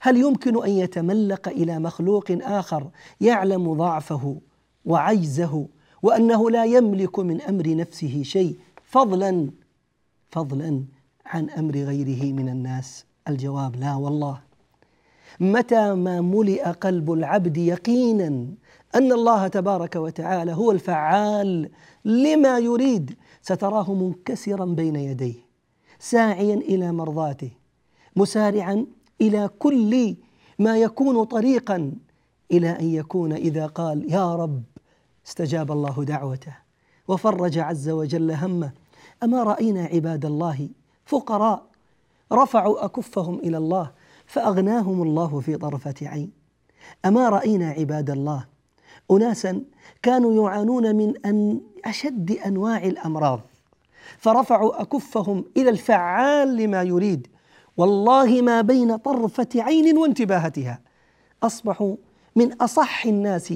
هل 0.02 0.18
يمكن 0.18 0.64
أن 0.64 0.70
يتملق 0.70 1.48
إلى 1.48 1.80
مخلوق 1.80 2.26
آخر 2.32 2.90
يعلم 3.22 3.74
ضعفه 3.74 4.42
وعجزه 4.86 5.68
وأنه 6.08 6.50
لا 6.50 6.66
يملك 6.66 7.20
من 7.20 7.42
أمر 7.42 7.76
نفسه 7.76 8.24
شيء 8.24 8.56
فضلا 8.84 9.50
فضلا 10.30 10.84
عن 11.26 11.50
أمر 11.50 11.76
غيره 11.76 12.34
من 12.34 12.50
الناس. 12.50 13.06
الجواب 13.28 13.76
لا 13.76 13.96
والله. 13.96 14.40
متى 15.40 15.94
ما 15.94 16.22
ملئ 16.22 16.64
قلب 16.64 17.12
العبد 17.12 17.58
يقينا 17.58 18.28
أن 18.96 19.12
الله 19.12 19.48
تبارك 19.48 19.96
وتعالى 19.96 20.54
هو 20.54 20.72
الفعال 20.72 21.70
لما 22.06 22.60
يريد 22.60 23.16
ستراه 23.42 23.94
منكسرا 23.94 24.66
بين 24.66 24.96
يديه 24.96 25.36
ساعيا 26.00 26.56
إلى 26.56 26.92
مرضاته 26.92 27.52
مسارعا 28.16 28.86
إلى 29.22 29.50
كل 29.60 30.16
ما 30.60 30.78
يكون 30.78 31.24
طريقا 31.24 31.92
إلى 32.52 32.70
أن 32.70 32.86
يكون 32.86 33.34
إذا 33.34 33.66
قال 33.66 34.12
يا 34.14 34.36
رب 34.36 34.64
استجاب 35.28 35.72
الله 35.72 36.04
دعوته 36.04 36.54
وفرج 37.08 37.60
عز 37.60 37.90
وجل 37.90 38.32
همه. 38.32 38.72
أما 39.24 39.44
رأينا 39.44 39.84
عباد 39.84 40.26
الله 40.26 40.70
فقراء 41.06 41.66
رفعوا 42.32 42.86
أكفهم 42.86 43.40
إلى 43.40 43.58
الله 43.58 43.92
فأغناهم 44.26 45.02
الله 45.02 45.40
في 45.40 45.58
طرفة 45.58 45.96
عين. 46.02 46.32
أما 47.06 47.30
رأينا 47.30 47.70
عباد 47.70 48.10
الله 48.10 48.46
اناسا 49.12 49.62
كانوا 50.02 50.48
يعانون 50.48 50.96
من 50.96 51.14
ان 51.26 51.62
أشد 51.86 52.32
أنواع 52.32 52.84
الأمراض 52.84 53.42
فرفعوا 54.18 54.82
أكفهم 54.82 55.46
إلى 55.58 55.70
الفعال 55.70 56.58
لما 56.58 56.84
يريد. 56.84 57.28
والله 57.78 58.42
ما 58.42 58.62
بين 58.62 58.96
طرفة 58.96 59.50
عين 59.56 59.98
وانتباهتها. 59.98 60.80
أصبحوا 61.44 61.96
من 62.36 62.54
أصح 62.54 63.06
الناس 63.06 63.54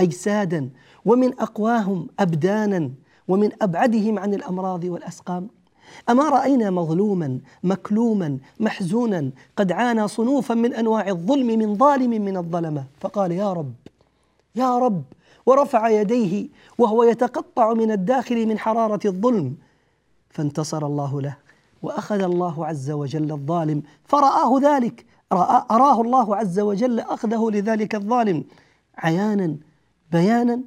اجسادا 0.00 0.70
ومن 1.04 1.40
أقواهم 1.40 2.08
ابدانا 2.20 2.90
ومن 3.28 3.50
أبعدهم 3.62 4.18
عن 4.18 4.34
الأمراض 4.34 4.84
والأسقام. 4.84 5.48
أما 6.10 6.28
رأينا 6.28 6.70
مظلوما 6.70 7.38
مكلوما 7.64 8.38
محزونا 8.60 9.30
قد 9.56 9.72
عانى 9.72 10.08
صنوفا 10.08 10.54
من 10.54 10.74
أنواع 10.74 11.08
الظلم 11.08 11.46
من 11.46 11.74
ظالم 11.74 12.10
من 12.10 12.36
الظلمة. 12.36 12.84
فقال 13.00 13.32
يا 13.32 13.52
رب 13.52 13.72
يا 14.56 14.78
رب 14.78 15.02
ورفع 15.46 15.88
يديه 15.88 16.48
وهو 16.78 17.02
يتقطع 17.04 17.74
من 17.74 17.90
الداخل 17.90 18.46
من 18.46 18.58
حرارة 18.58 19.00
الظلم. 19.06 19.54
فانتصر 20.30 20.86
الله 20.86 21.20
له 21.20 21.36
وأخذ 21.82 22.22
الله 22.22 22.66
عز 22.66 22.90
وجل 22.90 23.32
الظالم. 23.32 23.82
فرآه 24.04 24.60
ذلك 24.60 25.04
أراه 25.70 26.00
الله 26.00 26.36
عز 26.36 26.60
وجل 26.60 27.00
أخذه 27.00 27.50
لذلك 27.52 27.94
الظالم. 27.94 28.44
عيانا 28.98 29.56
بيانا 30.12 30.60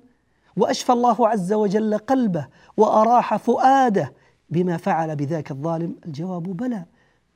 وأشفى 0.58 0.92
الله 0.92 1.28
عز 1.28 1.54
وجل 1.54 1.98
قلبه 1.98 2.48
وأراح 2.78 3.36
فؤاده 3.36 4.14
بما 4.50 4.78
فعل 4.78 5.16
بذاك 5.16 5.52
الظالم. 5.52 5.96
الجواب 6.06 6.44
بلى 6.44 6.86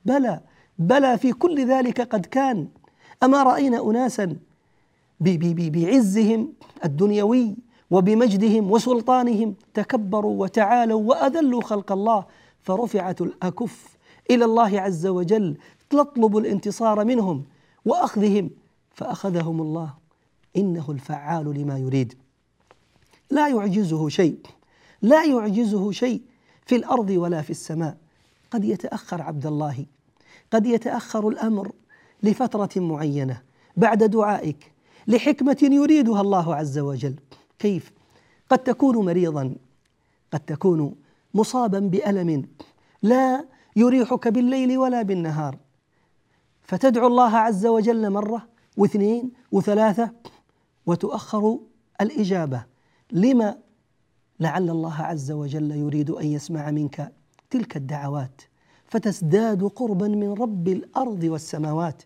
بلى 0.04 0.40
بلى 0.78 1.18
في 1.18 1.32
كل 1.32 1.66
ذلك 1.66 2.00
قد 2.00 2.26
كان. 2.26 2.68
أما 3.22 3.42
رأينا 3.42 3.90
أناسا 3.90 4.36
بعزهم 5.20 6.52
الدنيوي 6.84 7.56
وبمجدهم 7.90 8.70
وسلطانهم 8.70 9.54
تكبروا 9.74 10.40
وتعالوا 10.42 11.02
وأذلوا 11.02 11.62
خلق 11.62 11.92
الله 11.92 12.24
فرفعت 12.62 13.20
الأكف 13.20 13.96
إلى 14.30 14.44
الله 14.44 14.80
عز 14.80 15.06
وجل 15.06 15.56
تطلب 15.90 16.36
الانتصار 16.36 17.04
منهم 17.04 17.44
وأخذهم 17.84 18.50
فأخذهم 18.92 19.60
الله. 19.60 19.94
إنه 20.58 20.90
الفعال 20.90 21.60
لما 21.60 21.78
يريد. 21.78 22.14
لا 23.30 23.48
يعجزه 23.48 24.08
شيء 24.08 24.38
لا 25.02 25.24
يعجزه 25.24 25.90
شيء 25.90 26.22
في 26.66 26.76
الأرض 26.76 27.10
ولا 27.10 27.42
في 27.42 27.50
السماء. 27.50 27.96
قد 28.50 28.64
يتأخر 28.64 29.22
عبد 29.22 29.46
الله 29.46 29.86
قد 30.50 30.66
يتأخر 30.66 31.28
الأمر 31.28 31.72
لفترة 32.22 32.80
معينة 32.80 33.42
بعد 33.76 34.04
دعائك 34.04 34.72
لحكمة 35.06 35.58
يريدها 35.62 36.20
الله 36.20 36.54
عز 36.54 36.78
وجل. 36.78 37.16
كيف؟ 37.58 37.92
قد 38.50 38.58
تكون 38.58 38.96
مريضا 39.06 39.54
قد 40.32 40.40
تكون 40.40 40.94
مصابا 41.34 41.78
بألم 41.78 42.48
لا 43.02 43.44
يريحك 43.76 44.28
بالليل 44.28 44.78
ولا 44.78 45.02
بالنهار. 45.02 45.56
فتدعو 46.62 47.06
الله 47.06 47.36
عز 47.36 47.66
وجل 47.66 48.10
مرة 48.10 48.48
واثنين 48.76 49.30
وثلاثة 49.52 50.10
وتؤخر 50.88 51.58
الإجابة. 52.00 52.64
لما 53.12 53.58
لعل 54.40 54.70
الله 54.70 54.94
عز 54.94 55.30
وجل 55.30 55.70
يريد 55.70 56.10
أن 56.10 56.26
يسمع 56.26 56.70
منك 56.70 57.12
تلك 57.50 57.76
الدعوات؟ 57.76 58.42
فتزداد 58.86 59.64
قربا 59.64 60.08
من 60.08 60.32
رب 60.32 60.68
الأرض 60.68 61.24
والسماوات. 61.24 62.02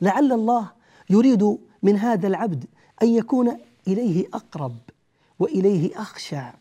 لعل 0.00 0.32
الله 0.32 0.70
يريد 1.10 1.58
من 1.82 1.96
هذا 1.96 2.26
العبد 2.28 2.64
أن 3.02 3.08
يكون 3.08 3.56
إليه 3.88 4.26
أقرب 4.34 4.76
وإليه 5.38 6.00
أخشع 6.00 6.54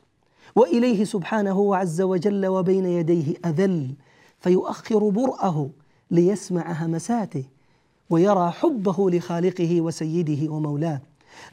وإليه 0.56 1.04
سبحانه 1.04 1.76
عز 1.76 2.02
وجل 2.02 2.46
وبين 2.48 2.86
يديه 2.86 3.36
أذل 3.46 3.94
فيؤخر 4.40 5.10
برأه 5.10 5.70
ليسمع 6.12 6.72
همساته 6.72 7.44
ويرى 8.10 8.52
حبه 8.52 9.10
لخالقه 9.10 9.82
وسيده 9.82 10.52
ومولاه. 10.52 11.02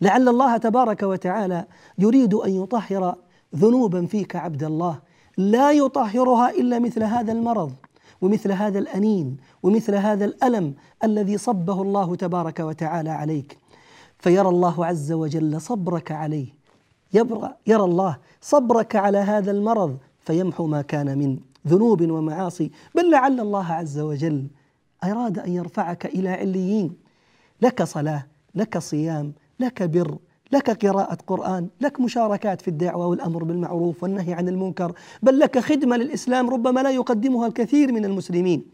لعل 0.01 0.29
الله 0.29 0.57
تبارك 0.57 1.03
وتعالى 1.03 1.65
يريد 1.99 2.35
أن 2.35 2.51
يطهر 2.63 3.17
ذنوبا 3.57 4.07
فيك 4.07 4.37
عبد 4.37 4.65
الله. 4.65 4.99
لا 5.37 5.73
يطهرها 5.73 6.51
إلا 6.51 6.79
مثل 6.79 7.03
هذا 7.03 7.33
المرض 7.33 7.73
ومثل 8.21 8.53
هذا 8.53 8.79
الأنين 8.79 9.37
ومثل 9.63 9.95
هذا 9.95 10.25
الألم 10.25 10.75
الذي 11.05 11.39
صبه 11.39 11.83
الله 11.83 12.17
تبارك 12.17 12.61
وتعالى 12.61 13.11
عليك. 13.11 13.59
فيرى 14.19 14.49
الله 14.49 14.87
عز 14.87 15.13
وجل 15.13 15.61
صبرك 15.61 16.13
عليه. 16.13 16.47
يرى 17.67 17.85
الله 17.85 18.17
صبرك 18.41 18.97
على 18.97 19.19
هذا 19.19 19.51
المرض 19.51 19.97
فيمحو 20.21 20.67
ما 20.67 20.83
كان 20.83 21.19
من 21.19 21.39
ذنوب 21.67 22.11
ومعاصي. 22.11 22.71
بل 22.95 23.11
لعل 23.11 23.41
الله 23.41 23.73
عز 23.73 23.99
وجل 23.99 24.47
أراد 25.05 25.39
أن 25.39 25.53
يرفعك 25.53 26.07
إلى 26.07 26.29
عليين. 26.29 26.97
لك 27.63 27.83
صلاة 27.83 28.27
لك 28.55 28.79
صيام 28.79 29.33
لك 29.61 29.83
بر 29.83 30.19
لك 30.53 30.87
قراءة 30.87 31.19
قرآن 31.27 31.69
لك 31.81 32.01
مشاركات 32.01 32.63
في 32.63 32.69
الدعوة 32.69 33.07
والأمر 33.07 33.45
بالمعروف 33.45 34.03
والنهي 34.03 34.33
عن 34.33 34.49
المنكر 34.49 34.93
بل 35.23 35.39
لك 35.39 35.59
خدمة 35.59 35.97
للإسلام 35.97 36.51
ربما 36.51 36.81
لا 36.81 36.91
يقدمها 36.91 37.47
الكثير 37.47 37.93
من 37.93 38.05
المسلمين. 38.05 38.65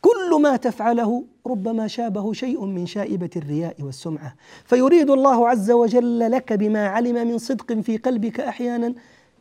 كل 0.00 0.40
ما 0.42 0.56
تفعله 0.56 1.24
ربما 1.46 1.86
شابه 1.86 2.32
شيء 2.32 2.64
من 2.64 2.86
شائبة 2.86 3.30
الرياء 3.36 3.82
والسمعة. 3.82 4.34
فيريد 4.64 5.10
الله 5.10 5.48
عز 5.48 5.70
وجل 5.70 6.30
لك 6.30 6.52
بما 6.52 6.86
علم 6.88 7.28
من 7.28 7.38
صدق 7.38 7.72
في 7.72 7.96
قلبك 7.96 8.40
أحيانا 8.40 8.94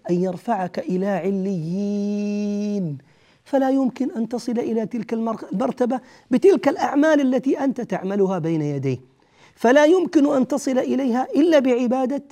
أن 0.10 0.16
يرفعك 0.16 0.80
إلى 0.80 1.08
عليين. 1.08 2.98
فلا 3.44 3.70
يمكن 3.70 4.12
أن 4.12 4.30
تصل 4.30 4.60
إلى 4.60 4.86
تلك 4.86 5.14
المرتبة 5.14 6.00
بتلك 6.32 6.68
الأعمال 6.68 7.22
التي 7.22 7.60
أنت 7.64 7.82
تعملها 7.82 8.40
بين 8.40 8.62
يديه. 8.62 9.13
فلا 9.56 9.86
يمكن 9.86 10.36
أن 10.36 10.48
تصل 10.48 10.78
إليها 10.78 11.28
إلا 11.36 11.60
بعبادة 11.60 12.24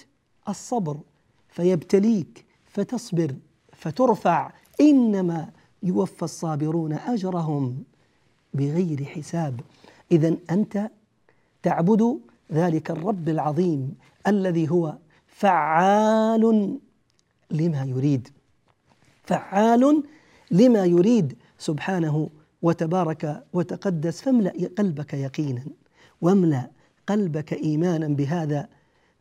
الصبر 0.49 0.97
فيبتليك 1.49 2.45
فتصبر 2.65 3.35
فترفع 3.73 4.51
إنما 4.81 5.49
يوفى 5.83 6.23
الصابرون 6.23 6.93
أجرهم 6.93 7.83
بغير 8.53 9.05
حساب. 9.05 9.61
اذا 10.11 10.35
أنت 10.49 10.89
تعبد 11.63 12.19
ذلك 12.51 12.91
الرب 12.91 13.29
العظيم 13.29 13.95
الذي 14.27 14.69
هو 14.69 14.97
فعال 15.27 16.77
لما 17.51 17.83
يريد 17.83 18.27
فعال 19.23 20.03
لما 20.51 20.85
يريد 20.85 21.37
سبحانه 21.57 22.29
وتبارك 22.61 23.43
وتقدس 23.53 24.21
فاملأ 24.21 24.69
قلبك 24.77 25.13
يقينا 25.13 25.63
واملأ 26.21 26.69
قلبك 27.11 27.53
إيمانا 27.53 28.07
بهذا 28.07 28.67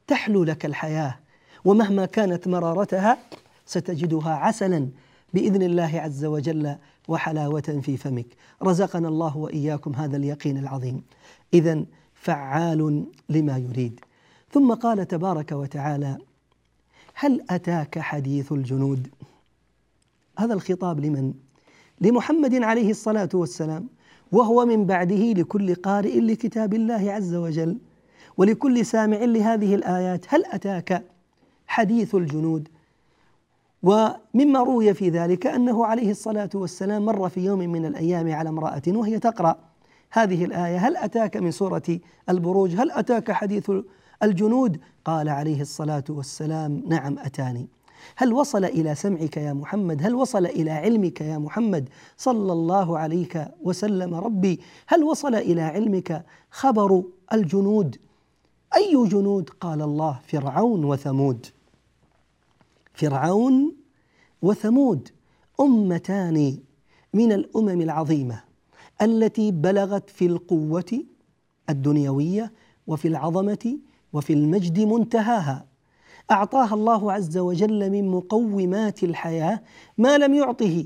تحلو 0.07 0.45
لك 0.45 0.67
الحياة. 0.67 1.19
ومهما 1.65 2.07
كانت 2.07 2.49
مرارتها 2.49 3.19
ستجدها 3.67 4.31
عسلا 4.31 4.89
بإذن 5.35 5.63
الله 5.63 6.01
عز 6.01 6.25
وجل 6.25 6.77
وحلاوة 7.09 7.81
في 7.83 7.97
فمك. 7.97 8.27
رزقنا 8.63 9.09
الله 9.09 9.37
وإياكم 9.37 9.95
هذا 9.95 10.17
اليقين 10.17 10.59
العظيم. 10.59 11.03
اذا 11.55 11.85
فعال 12.15 13.05
لما 13.29 13.59
يريد. 13.59 14.01
ثم 14.53 14.75
قال 14.75 15.09
تبارك 15.09 15.53
وتعالى 15.53 16.19
هل 17.15 17.45
أتاك 17.51 17.99
حديث 17.99 18.53
الجنود؟ 18.53 19.09
هذا 20.39 20.55
الخطاب 20.55 21.01
لمن؟ 21.01 21.35
لمحمد 22.01 22.55
عليه 22.55 22.91
الصلاة 22.91 23.29
والسلام. 23.35 23.89
وهو 24.33 24.67
من 24.67 24.87
بعده 24.87 25.33
لكل 25.33 25.75
قارئ 25.75 26.21
لكتاب 26.21 26.75
الله 26.75 27.13
عز 27.13 27.35
وجل 27.35 27.79
ولكل 28.37 28.87
سامع 28.87 29.17
لهذه 29.17 29.75
الآيات. 29.75 30.25
هل 30.29 30.45
أتاك 30.45 31.05
حديث 31.67 32.15
الجنود؟ 32.15 32.69
ومما 33.83 34.61
روي 34.61 34.95
في 34.95 35.09
ذلك 35.09 35.47
أنه 35.47 35.87
عليه 35.87 36.11
الصلاة 36.11 36.51
والسلام 36.55 37.05
مر 37.05 37.29
في 37.29 37.41
يوم 37.45 37.59
من 37.59 37.87
الأيام 37.87 38.33
على 38.33 38.49
امرأة 38.49 38.83
وهي 38.89 39.19
تقرأ 39.19 39.59
هذه 40.11 40.45
الآية. 40.45 40.77
هل 40.77 40.97
أتاك 40.97 41.37
من 41.37 41.51
سورة 41.51 41.99
البروج؟ 42.29 42.77
هل 42.77 42.91
أتاك 42.91 43.33
حديث 43.33 43.71
الجنود؟ 44.23 44.81
قال 45.05 45.29
عليه 45.29 45.61
الصلاة 45.61 46.05
والسلام 46.09 46.83
نعم 46.87 47.19
أتاني. 47.19 47.69
هل 48.17 48.33
وصل 48.33 48.65
إلى 48.65 48.95
سمعك 48.95 49.37
يا 49.37 49.53
محمد؟ 49.53 50.03
هل 50.03 50.15
وصل 50.15 50.47
إلى 50.47 50.71
علمك 50.71 51.21
يا 51.21 51.39
محمد؟ 51.39 51.89
صلى 52.17 52.53
الله 52.53 52.99
عليك 52.99 53.49
وسلم. 53.63 54.15
ربي 54.15 54.61
هل 54.87 55.05
وصل 55.05 55.35
إلى 55.35 55.63
علمك 55.63 56.25
خبر 56.51 57.03
الجنود؟ 57.33 57.97
أي 58.77 59.09
جنود؟ 59.09 59.51
قال 59.51 59.83
الله 59.83 60.19
فرعون 60.27 60.85
وثمود. 60.85 61.47
فرعون 62.95 63.77
وثمود 64.43 65.09
أمتان 65.61 66.59
من 67.15 67.33
الأمم 67.33 67.81
العظيمة 67.81 68.43
التي 69.03 69.51
بلغت 69.51 70.11
في 70.11 70.27
القوة 70.27 71.05
الدنيوية 71.71 72.53
وفي 72.87 73.09
العظمة 73.09 73.79
وفي 74.13 74.33
المجد 74.33 74.81
منتهاها. 74.81 75.70
أعطاها 76.31 76.75
الله 76.75 77.13
عز 77.13 77.39
وجل 77.39 77.91
من 77.91 78.09
مقومات 78.09 79.03
الحياة 79.03 79.61
ما 79.99 80.19
لم 80.19 80.35
يعطه 80.35 80.85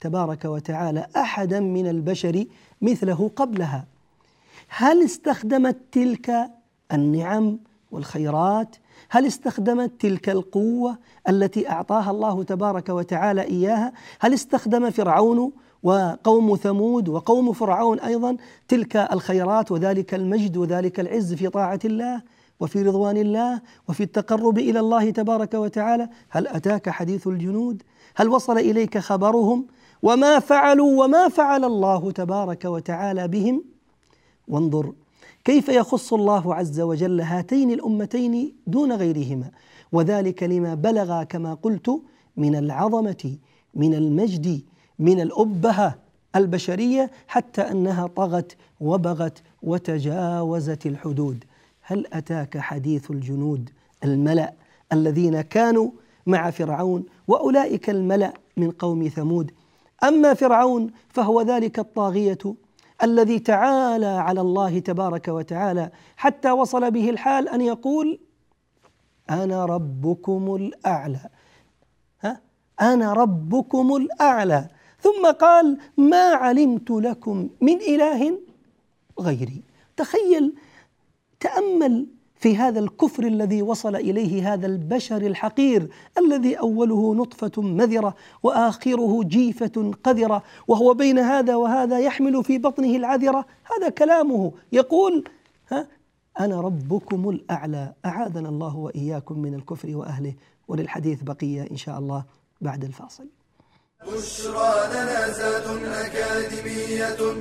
تبارك 0.00 0.44
وتعالى 0.44 1.06
أحدا 1.16 1.60
من 1.60 1.86
البشر 1.86 2.44
مثله 2.82 3.30
قبلها. 3.36 3.86
هل 4.68 5.04
استخدمت 5.04 5.76
تلك 5.92 6.50
النعم 6.92 7.58
والخيرات؟ 7.90 8.76
هل 9.10 9.26
استخدمت 9.26 9.92
تلك 10.00 10.28
القوة 10.28 10.98
التي 11.28 11.70
أعطاها 11.70 12.10
الله 12.10 12.42
تبارك 12.42 12.88
وتعالى 12.88 13.42
إياها؟ 13.42 13.92
هل 14.20 14.34
استخدم 14.34 14.90
فرعون 14.90 15.52
وقوم 15.82 16.56
ثمود 16.56 17.08
وقوم 17.08 17.52
فرعون 17.52 18.00
أيضا 18.00 18.36
تلك 18.68 18.96
الخيرات 18.96 19.72
وذلك 19.72 20.14
المجد 20.14 20.56
وذلك 20.56 21.00
العز 21.00 21.34
في 21.34 21.48
طاعة 21.48 21.80
الله؟ 21.84 22.22
وفي 22.60 22.82
رضوان 22.82 23.16
الله 23.16 23.60
وفي 23.88 24.02
التقرب 24.02 24.58
إلى 24.58 24.80
الله 24.80 25.10
تبارك 25.10 25.54
وتعالى. 25.54 26.08
هل 26.30 26.46
أتاك 26.46 26.90
حديث 26.90 27.26
الجنود؟ 27.26 27.82
هل 28.16 28.28
وصل 28.28 28.58
إليك 28.58 28.98
خبرهم؟ 28.98 29.66
وما 30.02 30.38
فعلوا 30.38 31.04
وما 31.04 31.28
فعل 31.28 31.64
الله 31.64 32.10
تبارك 32.10 32.64
وتعالى 32.64 33.28
بهم؟ 33.28 33.64
وانظر 34.48 34.92
كيف 35.44 35.68
يخص 35.68 36.12
الله 36.12 36.54
عز 36.54 36.80
وجل 36.80 37.20
هاتين 37.20 37.70
الأمتين 37.70 38.54
دون 38.66 38.92
غيرهما. 38.92 39.50
وذلك 39.92 40.42
لما 40.42 40.74
بلغ 40.74 41.22
كما 41.22 41.54
قلت 41.54 42.00
من 42.36 42.56
العظمة 42.56 43.36
من 43.74 43.94
المجد 43.94 44.62
من 44.98 45.20
الأبهة 45.20 45.98
البشرية 46.36 47.10
حتى 47.28 47.60
أنها 47.60 48.06
طغت 48.06 48.56
وبغت 48.80 49.42
وتجاوزت 49.62 50.86
الحدود. 50.86 51.44
هل 51.90 52.06
أتاك 52.12 52.58
حديث 52.58 53.10
الجنود 53.10 53.70
الملأ 54.04 54.52
الذين 54.92 55.40
كانوا 55.40 55.90
مع 56.26 56.50
فرعون 56.50 57.04
وأولئك 57.28 57.90
الملأ 57.90 58.32
من 58.56 58.70
قوم 58.70 59.08
ثمود؟ 59.08 59.50
أما 60.04 60.34
فرعون 60.34 60.90
فهو 61.08 61.42
ذلك 61.42 61.78
الطاغية 61.78 62.38
الذي 63.02 63.38
تعالى 63.38 64.06
على 64.06 64.40
الله 64.40 64.78
تبارك 64.78 65.28
وتعالى 65.28 65.90
حتى 66.16 66.50
وصل 66.50 66.90
به 66.90 67.10
الحال 67.10 67.48
أن 67.48 67.60
يقول 67.60 68.20
أنا 69.30 69.64
ربكم 69.64 70.54
الأعلى. 70.54 71.30
ها؟ 72.20 72.40
أنا 72.80 73.12
ربكم 73.12 73.96
الأعلى. 73.96 74.68
ثم 75.00 75.30
قال 75.40 75.78
ما 75.96 76.30
علمت 76.32 76.90
لكم 76.90 77.48
من 77.60 77.76
إله 77.76 78.38
غيري. 79.20 79.62
تخيل 79.96 80.54
تأمل 81.40 82.06
في 82.38 82.56
هذا 82.56 82.80
الكفر 82.80 83.22
الذي 83.22 83.62
وصل 83.62 83.96
إليه 83.96 84.52
هذا 84.54 84.66
البشر 84.66 85.16
الحقير 85.16 85.88
الذي 86.18 86.54
أوله 86.58 87.14
نطفة 87.14 87.62
مذرة 87.62 88.14
وآخره 88.42 89.22
جيفة 89.22 89.92
قذرة 90.04 90.42
وهو 90.68 90.94
بين 90.94 91.18
هذا 91.18 91.56
وهذا 91.56 91.98
يحمل 91.98 92.44
في 92.44 92.58
بطنه 92.58 92.96
العذرة. 92.96 93.46
هذا 93.76 93.88
كلامه. 93.88 94.52
يقول 94.72 95.24
ها 95.70 95.88
أنا 96.40 96.60
ربكم 96.60 97.28
الأعلى 97.28 97.92
أعاذنا 98.04 98.48
الله 98.48 98.76
وإياكم 98.76 99.38
من 99.38 99.54
الكفر 99.54 99.96
وأهله 99.96 100.34
وللحديث 100.68 101.22
بقية 101.22 101.70
إن 101.70 101.76
شاء 101.76 101.98
الله 101.98 102.24
بعد 102.60 102.84
الفاصل. 102.84 103.26
بشرى 104.06 104.68
أكاديمية 106.06 107.38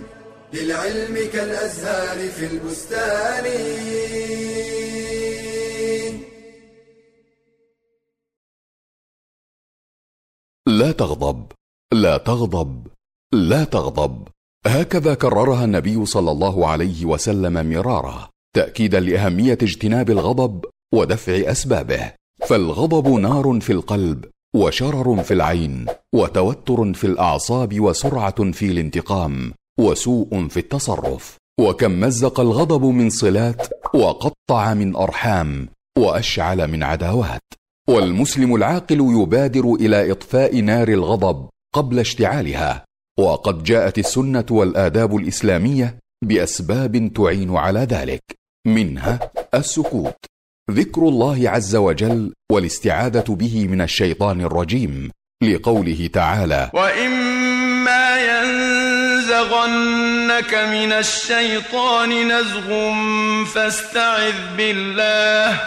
للعلم 0.54 1.30
كالأزهار 1.34 2.30
في 2.30 2.46
البستان. 2.46 3.46
لا 10.68 10.92
تغضب 10.92 11.52
لا 11.94 12.18
تغضب 12.18 12.88
لا 13.34 13.64
تغضب. 13.64 14.28
هكذا 14.66 15.14
كررها 15.14 15.66
النبي 15.66 16.06
صلى 16.06 16.32
الله 16.32 16.68
عليه 16.68 17.06
وسلم 17.06 17.70
مرارا 17.70 18.30
تأكيدا 18.56 19.00
لأهمية 19.00 19.58
اجتناب 19.62 20.10
الغضب 20.10 20.66
ودفع 20.94 21.52
أسبابه. 21.52 22.14
فالغضب 22.48 23.08
نار 23.08 23.60
في 23.62 23.72
القلب 23.72 24.26
وشرر 24.56 25.24
في 25.24 25.34
العين 25.34 25.86
وتوتر 26.16 26.94
في 26.94 27.08
الأعصاب 27.08 27.80
وسرعة 27.80 28.52
في 28.52 28.66
الانتقام. 28.66 29.54
وسوء 29.80 30.48
في 30.48 30.58
التصرف. 30.58 31.38
وكم 31.60 32.00
مزق 32.00 32.40
الغضب 32.40 32.86
من 32.86 33.10
صلات 33.10 33.68
وقطع 33.94 34.74
من 34.74 34.96
أرحام 34.96 35.68
وأشعل 35.98 36.68
من 36.68 36.84
عداوات. 36.84 37.42
والمسلم 37.90 38.56
العاقل 38.56 39.22
يبادر 39.22 39.74
إلى 39.74 40.12
إطفاء 40.12 40.60
نار 40.62 40.88
الغضب 40.88 41.50
قبل 41.76 42.00
اشتعالها. 42.00 42.86
وقد 43.20 43.64
جاءت 43.64 43.98
السنة 43.98 44.46
والآداب 44.52 45.16
الإسلامية 45.16 46.00
بأسباب 46.24 47.12
تعين 47.16 47.56
على 47.56 47.80
ذلك. 47.80 48.22
منها 48.68 49.32
السكوت. 49.54 50.26
ذكر 50.72 51.02
الله 51.02 51.50
عز 51.50 51.76
وجل 51.76 52.34
والاستعاذة 52.52 53.26
به 53.30 53.68
من 53.68 53.82
الشيطان 53.82 54.42
الرجيم 54.42 55.12
لقوله 55.44 56.10
تعالى 56.14 56.72
واما 56.74 57.17
ينزغنك 59.38 60.54
من 60.54 60.92
الشيطان 60.92 62.10
نزغ 62.28 62.70
فاستعذ 63.46 64.58
بالله 64.58 65.60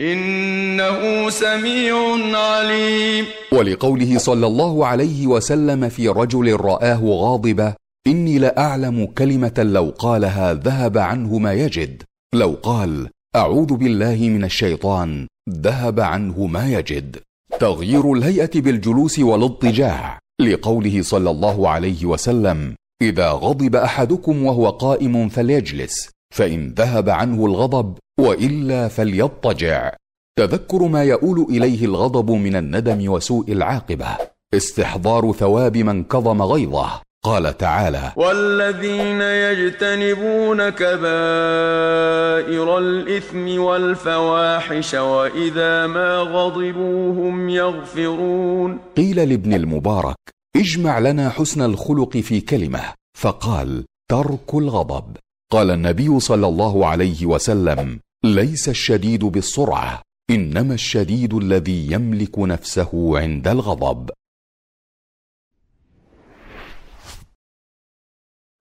إنه 0.00 1.30
سميع 1.30 1.94
عليم. 2.38 3.24
ولقوله 3.52 4.18
صلى 4.18 4.46
الله 4.46 4.86
عليه 4.86 5.26
وسلم 5.26 5.88
في 5.88 6.08
رجل 6.08 6.60
رآه 6.60 7.00
غاضبا 7.04 7.74
إني 8.06 8.38
لأعلم 8.38 9.06
كلمة 9.06 9.54
لو 9.58 9.94
قالها 9.98 10.54
ذهب 10.54 10.98
عنه 10.98 11.38
ما 11.38 11.52
يجد. 11.52 12.02
لو 12.34 12.58
قال 12.62 13.08
أعوذ 13.36 13.74
بالله 13.74 14.16
من 14.16 14.44
الشيطان 14.44 15.26
ذهب 15.50 16.00
عنه 16.00 16.46
ما 16.46 16.70
يجد. 16.70 17.16
تغيير 17.60 18.12
الهيئة 18.12 18.60
بالجلوس 18.60 19.18
والاضطجاع 19.18 20.18
لقوله 20.40 21.02
صلى 21.02 21.30
الله 21.30 21.68
عليه 21.68 22.04
وسلم 22.04 22.74
إذا 23.02 23.30
غضب 23.30 23.76
أحدكم 23.76 24.46
وهو 24.46 24.70
قائم 24.70 25.28
فليجلس 25.28 26.10
فإن 26.34 26.74
ذهب 26.78 27.08
عنه 27.08 27.46
الغضب 27.46 27.98
وإلا 28.20 28.88
فليضطجع. 28.88 29.92
تذكر 30.38 30.82
ما 30.82 31.04
يؤول 31.04 31.46
إليه 31.50 31.84
الغضب 31.84 32.30
من 32.30 32.56
الندم 32.56 33.10
وسوء 33.10 33.52
العاقبة. 33.52 34.06
استحضار 34.54 35.32
ثواب 35.32 35.76
من 35.76 36.04
كظم 36.04 36.42
غيظه. 36.42 37.02
قال 37.24 37.58
تعالى 37.58 38.12
والذين 38.16 39.20
يجتنبون 39.20 40.68
كبائر 40.68 42.78
الإثم 42.78 43.60
والفواحش 43.60 44.94
وإذا 44.94 45.86
ما 45.86 46.16
غضبوا 46.16 47.12
هم 47.12 47.48
يغفرون. 47.48 48.78
قيل 48.96 49.28
لابن 49.28 49.54
المبارك 49.54 50.35
اجمع 50.60 50.98
لنا 50.98 51.30
حسن 51.30 51.62
الخلق 51.62 52.16
في 52.16 52.40
كلمة. 52.40 52.94
فقال 53.18 53.84
ترك 54.10 54.54
الغضب. 54.54 55.16
قال 55.52 55.70
النبي 55.70 56.20
صلى 56.20 56.46
الله 56.46 56.86
عليه 56.86 57.26
وسلم 57.26 58.00
ليس 58.24 58.68
الشديد 58.68 59.24
بالسرعة 59.24 60.02
إنما 60.30 60.74
الشديد 60.74 61.34
الذي 61.34 61.92
يملك 61.92 62.38
نفسه 62.38 63.18
عند 63.18 63.48
الغضب. 63.48 64.10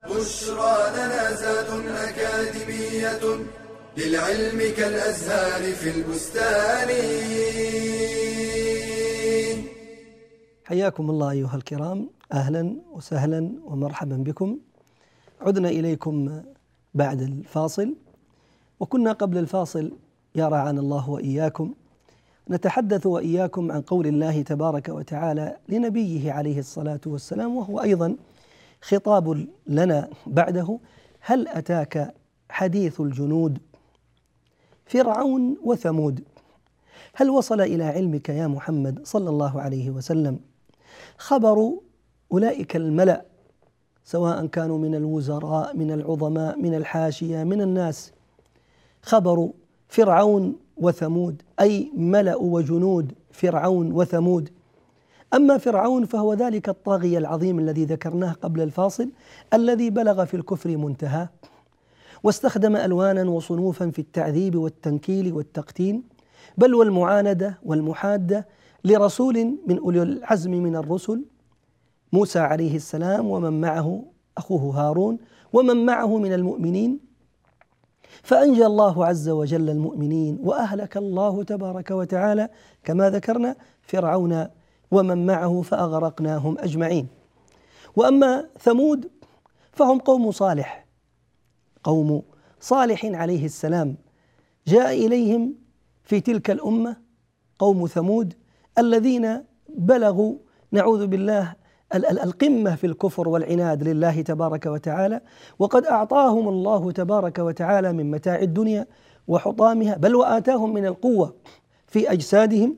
بشرى 0.10 0.78
لنا 0.96 1.36
زاد 1.36 1.70
أكاديمية 1.88 3.46
للعلم 3.98 4.60
كالأزهار 4.78 5.74
في 5.74 5.90
البستان. 5.90 6.90
حياكم 10.66 11.10
الله 11.10 11.32
أيها 11.32 11.56
الكرام. 11.56 12.10
أهلا 12.34 12.76
وسهلا 12.94 13.52
ومرحبا 13.66 14.16
بكم. 14.18 14.58
عدنا 15.42 15.70
إليكم 15.70 16.42
بعد 16.94 17.22
الفاصل. 17.22 17.96
وكنا 18.80 19.12
قبل 19.12 19.38
الفاصل 19.38 19.92
يا 20.36 20.48
رعانا 20.48 20.82
الله 20.82 21.10
وإياكم. 21.10 21.74
نتحدث 22.50 23.06
وإياكم 23.06 23.72
عن 23.72 23.82
قول 23.82 24.08
الله 24.08 24.42
تبارك 24.42 24.90
وتعالى 24.90 25.58
لنبيه 25.70 26.32
عليه 26.32 26.60
الصلاة 26.60 27.02
والسلام 27.06 27.56
وهو 27.56 27.82
أيضا 27.82 28.16
خطاب 28.82 29.48
لنا 29.68 30.10
بعده. 30.28 30.80
هل 31.20 31.48
أتاك 31.48 32.14
حديث 32.50 33.02
الجنود؟ 33.02 33.58
فرعون 34.86 35.58
وثمود 35.64 36.24
هل 37.14 37.30
وصل 37.30 37.62
إلى 37.62 37.84
علمك 37.84 38.30
يا 38.30 38.48
محمد 38.48 39.00
صلى 39.04 39.30
الله 39.30 39.62
عليه 39.62 39.90
وسلم؟ 39.90 40.40
خبر 41.18 41.72
أولئك 42.32 42.76
الملأ 42.76 43.26
سواء 44.04 44.46
كانوا 44.46 44.78
من 44.78 44.96
الوزراء 44.96 45.76
من 45.76 45.92
العظماء 45.92 46.60
من 46.60 46.76
الحاشية 46.76 47.44
من 47.44 47.62
الناس. 47.62 48.12
خبر 49.02 49.50
فرعون 49.88 50.56
وثمود 50.78 51.42
أي 51.60 51.92
ملأ 51.96 52.36
وجنود 52.36 53.14
فرعون 53.32 53.92
وثمود. 53.92 54.50
أما 55.34 55.58
فرعون 55.58 56.06
فهو 56.06 56.34
ذلك 56.34 56.70
الطاغية 56.70 57.18
العظيم 57.18 57.60
الذي 57.60 57.86
ذكرناه 57.86 58.32
قبل 58.32 58.62
الفاصل 58.62 59.10
الذي 59.54 59.90
بلغ 59.90 60.26
في 60.26 60.34
الكفر 60.38 60.78
منتهى 60.78 61.28
واستخدم 62.24 62.76
ألوانا 62.76 63.30
وصنوفا 63.30 63.90
في 63.90 64.00
التعذيب 64.00 64.56
والتنكيل 64.56 65.34
والتقتين 65.34 66.04
بل 66.58 66.76
والمعاندة 66.76 67.58
والمحادة 67.66 68.48
لرسول 68.86 69.58
من 69.68 69.78
أولي 69.78 70.04
العزم 70.04 70.52
من 70.52 70.76
الرسل 70.76 71.26
موسى 72.14 72.40
عليه 72.40 72.76
السلام 72.76 73.30
ومن 73.30 73.62
معه 73.62 74.06
أخوه 74.38 74.62
هارون 74.62 75.18
ومن 75.54 75.86
معه 75.86 76.18
من 76.18 76.34
المؤمنين. 76.34 77.00
فأنجى 78.24 78.66
الله 78.66 79.06
عز 79.06 79.30
وجل 79.30 79.70
المؤمنين 79.70 80.40
وأهلك 80.44 80.98
الله 80.98 81.44
تبارك 81.44 81.92
وتعالى 81.92 82.50
كما 82.84 83.10
ذكرنا 83.10 83.56
فرعون 83.82 84.48
ومن 84.92 85.26
معه 85.26 85.62
فأغرقناهم 85.62 86.58
أجمعين. 86.60 87.08
وأما 87.96 88.50
ثمود 88.60 89.10
فهم 89.72 90.00
قوم 90.00 90.32
صالح 90.32 90.86
قوم 91.84 92.22
صالح 92.60 93.06
عليه 93.06 93.46
السلام. 93.46 93.96
جاء 94.68 95.06
إليهم 95.06 95.54
في 96.04 96.20
تلك 96.20 96.52
الأمة 96.52 96.98
قوم 97.60 97.88
ثمود 97.88 98.34
الذين 98.78 99.44
بلغوا 99.70 100.36
نعوذ 100.72 101.08
بالله 101.08 101.54
القمة 101.96 102.76
في 102.76 102.88
الكفر 102.88 103.30
والعناد 103.30 103.84
لله 103.84 104.22
تبارك 104.22 104.66
وتعالى 104.66 105.22
وقد 105.60 105.86
أعطاهم 105.86 106.50
الله 106.50 106.92
تبارك 106.92 107.40
وتعالى 107.40 107.94
من 107.94 108.12
متاع 108.12 108.40
الدنيا 108.40 108.88
وحطامها 109.28 109.96
بل 109.98 110.16
وآتاهم 110.16 110.74
من 110.74 110.86
القوة 110.86 111.34
في 111.88 112.12
أجسادهم 112.12 112.76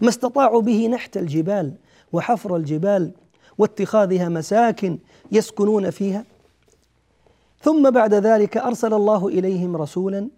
ما 0.00 0.08
استطاعوا 0.08 0.62
به 0.62 0.86
نحت 0.88 1.16
الجبال 1.16 1.72
وحفر 2.12 2.56
الجبال 2.56 3.12
واتخاذها 3.58 4.28
مساكن 4.28 4.98
يسكنون 5.32 5.90
فيها. 5.90 6.24
ثم 7.60 7.90
بعد 7.90 8.14
ذلك 8.14 8.56
أرسل 8.56 8.94
الله 8.94 9.28
إليهم 9.28 9.76
رسولا 9.76 10.28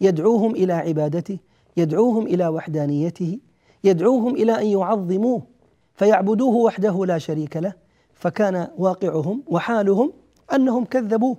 يدعوهم 0.00 0.50
إلى 0.54 0.72
عبادته 0.72 1.38
يدعوهم 1.76 2.26
إلى 2.26 2.48
وحدانيته 2.48 3.38
يدعوهم 3.86 4.34
إلى 4.34 4.60
أن 4.60 4.66
يعظموه 4.66 5.42
فيعبدوه 5.94 6.54
وحده 6.54 7.04
لا 7.06 7.18
شريك 7.18 7.56
له 7.56 7.72
فكان 8.14 8.68
واقعهم 8.78 9.42
وحالهم 9.46 10.12
أنهم 10.54 10.84
كذبوه 10.84 11.36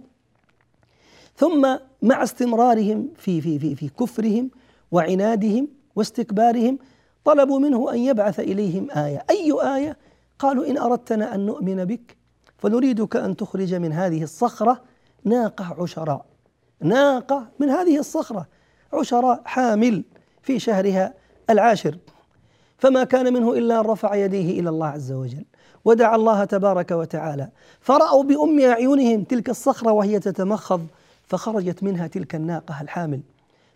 ثم 1.35 1.77
مع 2.01 2.23
استمرارهم 2.23 3.09
في 3.15 3.41
في 3.41 3.59
في 3.59 3.75
في 3.75 3.89
كفرهم 3.89 4.51
وعنادهم 4.91 5.67
واستكبارهم 5.95 6.79
طلبوا 7.25 7.59
منه 7.59 7.93
أن 7.93 7.99
يبعث 7.99 8.39
إليهم 8.39 8.87
آية، 8.91 9.25
أي 9.29 9.53
آية؟ 9.75 9.97
قالوا 10.39 10.67
إن 10.67 10.77
أردتنا 10.77 11.35
أن 11.35 11.45
نؤمن 11.45 11.85
بك 11.85 12.17
فنريدك 12.57 13.15
أن 13.15 13.35
تخرج 13.35 13.75
من 13.75 13.93
هذه 13.93 14.23
الصخرة 14.23 14.81
ناقة 15.23 15.83
عشراء. 15.83 16.25
ناقة 16.81 17.47
من 17.59 17.69
هذه 17.69 17.99
الصخرة 17.99 18.47
عشراء 18.93 19.41
حامل 19.45 20.03
في 20.41 20.59
شهرها 20.59 21.13
العاشر. 21.49 21.97
فما 22.77 23.03
كان 23.03 23.33
منه 23.33 23.53
إلا 23.53 23.79
أن 23.79 23.85
رفع 23.85 24.15
يديه 24.15 24.59
إلى 24.59 24.69
الله 24.69 24.87
عز 24.87 25.11
وجل 25.11 25.45
ودعا 25.85 26.15
الله 26.15 26.43
تبارك 26.43 26.91
وتعالى. 26.91 27.49
فرأوا 27.81 28.23
بأم 28.23 28.59
أعينهم 28.59 29.23
تلك 29.23 29.49
الصخرة 29.49 29.91
وهي 29.91 30.19
تتمخض 30.19 30.87
فخرجت 31.27 31.83
منها 31.83 32.07
تلك 32.07 32.35
الناقة 32.35 32.81
الحامل. 32.81 33.21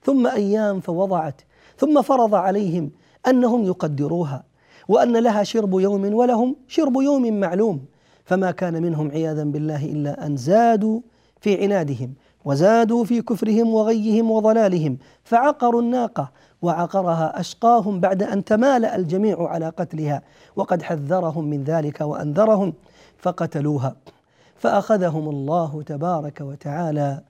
ثم 0.04 0.28
أيام 0.28 0.80
فوضعت 0.80 1.42
ثم 1.78 2.02
فرض 2.02 2.36
عليهم 2.36 2.92
أنهم 3.28 3.64
يقدروها 3.64 4.44
وأن 4.88 5.18
لها 5.18 5.44
شرب 5.44 5.80
يوم 5.80 6.14
ولهم 6.14 6.56
شرب 6.68 6.96
يوم 7.02 7.40
معلوم. 7.40 7.86
فما 8.26 8.52
كان 8.52 8.82
منهم 8.84 9.12
عياذا 9.12 9.44
بالله 9.44 9.86
إلا 9.86 10.26
أن 10.26 10.38
زادوا 10.38 11.00
في 11.42 11.64
عنادهم. 11.64 12.14
وزادوا 12.46 13.04
في 13.06 13.22
كفرهم 13.22 13.74
وغيهم 13.74 14.32
وضلالهم 14.32 14.98
فعقروا 15.24 15.82
الناقة 15.82 16.32
وعقرها 16.62 17.40
أشقاهم 17.40 18.00
بعد 18.00 18.24
أن 18.24 18.44
تمالأ 18.44 18.96
الجميع 18.96 19.48
على 19.48 19.70
قتلها 19.70 20.22
وقد 20.56 20.82
حذرهم 20.82 21.46
من 21.46 21.64
ذلك 21.64 22.02
وأنذرهم 22.02 22.74
فقتلوها. 23.18 23.96
فأخذهم 24.56 25.30
الله 25.30 25.84
تبارك 25.84 26.42
وتعالى 26.42 27.22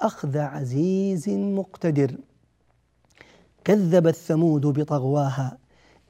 أخذ 0.00 0.38
عزيز 0.38 1.28
مقتدر. 1.28 2.14
كذبت 3.64 4.14
ثمود 4.14 4.66
بطغواها 4.66 5.58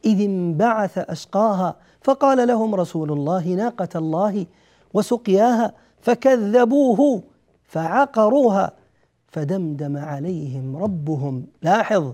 إذ 0.04 0.20
انبعث 0.20 0.98
أشقاها 0.98 1.76
فقال 2.02 2.48
لهم 2.48 2.74
رسول 2.74 3.12
الله 3.12 3.48
ناقة 3.48 3.88
الله 3.94 4.46
وسقياها 4.94 5.72
فكذبوه 6.00 7.22
فعقروها 7.74 8.72
فدمدم 9.28 9.96
عليهم 9.96 10.76
ربهم. 10.76 11.46
لاحظ 11.62 12.12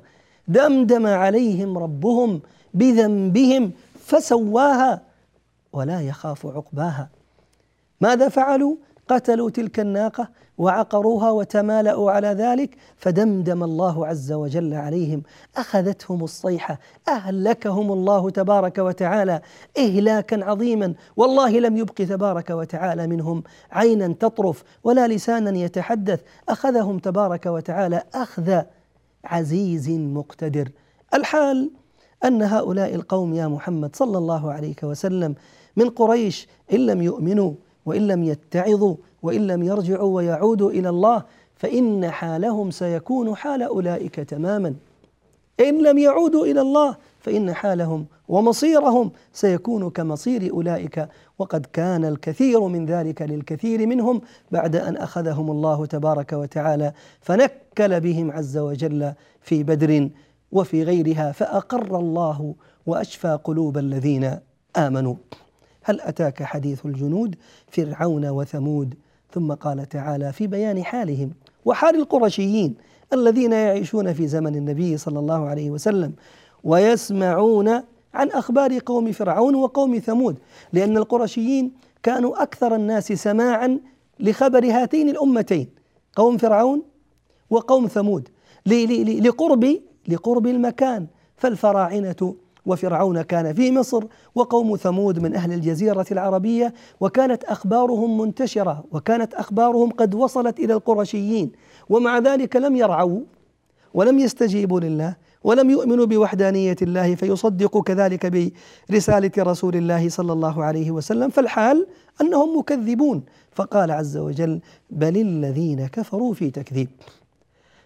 دمدم 0.48 1.06
عليهم 1.06 1.78
ربهم 1.78 2.40
بذنبهم 2.74 3.72
فسواها 4.06 5.02
ولا 5.72 6.00
يخاف 6.00 6.46
عقباها. 6.46 7.08
ماذا 8.00 8.28
فعلوا؟ 8.28 8.76
قتلوا 9.10 9.50
تلك 9.50 9.80
الناقة 9.80 10.28
وعقروها 10.58 11.30
وتمالأوا 11.30 12.10
على 12.10 12.28
ذلك 12.28 12.76
فدمدم 12.96 13.64
الله 13.64 14.06
عز 14.06 14.32
وجل 14.32 14.74
عليهم. 14.74 15.22
أخذتهم 15.56 16.24
الصيحة 16.24 16.78
أهلكهم 17.08 17.92
الله 17.92 18.30
تبارك 18.30 18.78
وتعالى 18.78 19.40
إهلاكا 19.78 20.44
عظيما. 20.44 20.94
والله 21.16 21.58
لم 21.58 21.76
يبق 21.76 21.94
تبارك 21.94 22.50
وتعالى 22.50 23.06
منهم. 23.06 23.42
عينا 23.72 24.08
تطرف 24.08 24.64
ولا 24.84 25.08
لسانا 25.08 25.58
يتحدث. 25.58 26.20
أخذهم 26.48 26.98
تبارك 26.98 27.46
وتعالى 27.46 28.02
أخذ 28.14 28.60
عزيز 29.24 29.90
مقتدر. 29.90 30.68
الحال 31.14 31.70
أن 32.24 32.42
هؤلاء 32.42 32.94
القوم 32.94 33.34
يا 33.34 33.48
محمد 33.48 33.96
صلى 33.96 34.18
الله 34.18 34.52
عليه 34.52 34.76
وسلم 34.82 35.34
من 35.76 35.90
قريش 35.90 36.48
إن 36.72 36.86
لم 36.86 37.02
يؤمنوا 37.02 37.52
وإن 37.86 38.06
لم 38.06 38.22
يتعظوا 38.22 38.96
وإن 39.22 39.46
لم 39.46 39.62
يرجعوا 39.62 40.14
ويعودوا 40.16 40.70
إلى 40.70 40.88
الله 40.88 41.22
فإن 41.56 42.10
حالهم 42.10 42.70
سيكون 42.70 43.36
حال 43.36 43.62
أولئك 43.62 44.14
تماما. 44.14 44.74
إن 45.60 45.82
لم 45.82 45.98
يعودوا 45.98 46.46
إلى 46.46 46.60
الله 46.60 46.96
فإن 47.20 47.52
حالهم 47.52 48.06
ومصيرهم 48.28 49.10
سيكون 49.32 49.90
كمصير 49.90 50.52
أولئك. 50.52 51.08
وقد 51.38 51.66
كان 51.72 52.04
الكثير 52.04 52.60
من 52.60 52.86
ذلك 52.86 53.22
للكثير 53.22 53.86
منهم 53.86 54.20
بعد 54.50 54.76
أن 54.76 54.96
أخذهم 54.96 55.50
الله 55.50 55.86
تبارك 55.86 56.32
وتعالى 56.32 56.92
فنكل 57.20 58.00
بهم 58.00 58.30
عز 58.30 58.58
وجل 58.58 59.12
في 59.40 59.62
بدر 59.62 60.10
وفي 60.52 60.82
غيرها 60.82 61.32
فأقر 61.32 61.98
الله 61.98 62.54
وأشفى 62.86 63.38
قلوب 63.44 63.78
الذين 63.78 64.38
آمنوا. 64.76 65.14
هل 65.82 66.00
أتاك 66.00 66.42
حديث 66.42 66.86
الجنود 66.86 67.36
فرعون 67.68 68.28
وثمود؟ 68.28 68.94
ثم 69.32 69.52
قال 69.52 69.88
تعالى 69.88 70.32
في 70.32 70.46
بيان 70.46 70.84
حالهم 70.84 71.30
وحال 71.64 71.96
القرشيين 71.96 72.74
الذين 73.12 73.52
يعيشون 73.52 74.12
في 74.12 74.26
زمن 74.26 74.56
النبي 74.56 74.96
صلى 74.96 75.18
الله 75.18 75.48
عليه 75.48 75.70
وسلم 75.70 76.12
ويسمعون 76.64 77.68
عن 78.14 78.28
أخبار 78.30 78.78
قوم 78.78 79.12
فرعون 79.12 79.54
وقوم 79.54 79.98
ثمود 79.98 80.38
لأن 80.72 80.96
القرشيين 80.96 81.72
كانوا 82.02 82.42
أكثر 82.42 82.74
الناس 82.74 83.12
سماعا 83.12 83.80
لخبر 84.20 84.64
هاتين 84.64 85.08
الأمتين 85.08 85.68
قوم 86.16 86.36
فرعون 86.36 86.82
وقوم 87.50 87.86
ثمود 87.86 88.28
لقرب 88.66 89.80
لقرب 90.08 90.46
المكان 90.46 91.06
فالفراعنة 91.36 92.34
وفرعون 92.66 93.22
كان 93.22 93.54
في 93.54 93.72
مصر 93.72 94.04
وقوم 94.34 94.76
ثمود 94.76 95.18
من 95.18 95.34
أهل 95.34 95.52
الجزيرة 95.52 96.06
العربية 96.12 96.74
وكانت 97.00 97.44
أخبارهم 97.44 98.20
منتشرة 98.20 98.84
وكانت 98.92 99.34
أخبارهم 99.34 99.90
قد 99.90 100.14
وصلت 100.14 100.60
إلى 100.60 100.74
القرشيين 100.74 101.52
ومع 101.88 102.18
ذلك 102.18 102.56
لم 102.56 102.76
يرعوا 102.76 103.20
ولم 103.94 104.18
يستجيبوا 104.18 104.80
لله 104.80 105.16
ولم 105.44 105.70
يؤمنوا 105.70 106.06
بوحدانية 106.06 106.76
الله 106.82 107.14
فيصدقوا 107.14 107.82
كذلك 107.82 108.52
برسالة 108.90 109.30
رسول 109.38 109.76
الله 109.76 110.08
صلى 110.08 110.32
الله 110.32 110.64
عليه 110.64 110.90
وسلم. 110.90 111.30
فالحال 111.30 111.86
أنهم 112.20 112.58
مكذبون. 112.58 113.22
فقال 113.52 113.90
عز 113.90 114.16
وجل 114.16 114.60
بل 114.90 115.16
الذين 115.16 115.86
كفروا 115.86 116.34
في 116.34 116.50
تكذيب 116.50 116.88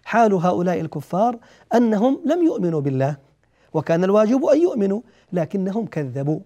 حال 0.03 0.33
هؤلاء 0.33 0.81
الكفار 0.81 1.37
أنهم 1.75 2.19
لم 2.25 2.43
يؤمنوا 2.43 2.81
بالله. 2.81 3.17
وكان 3.75 4.03
الواجب 4.03 4.45
أن 4.45 4.61
يؤمنوا 4.61 5.01
لكنهم 5.33 5.85
كذبوا. 5.85 6.39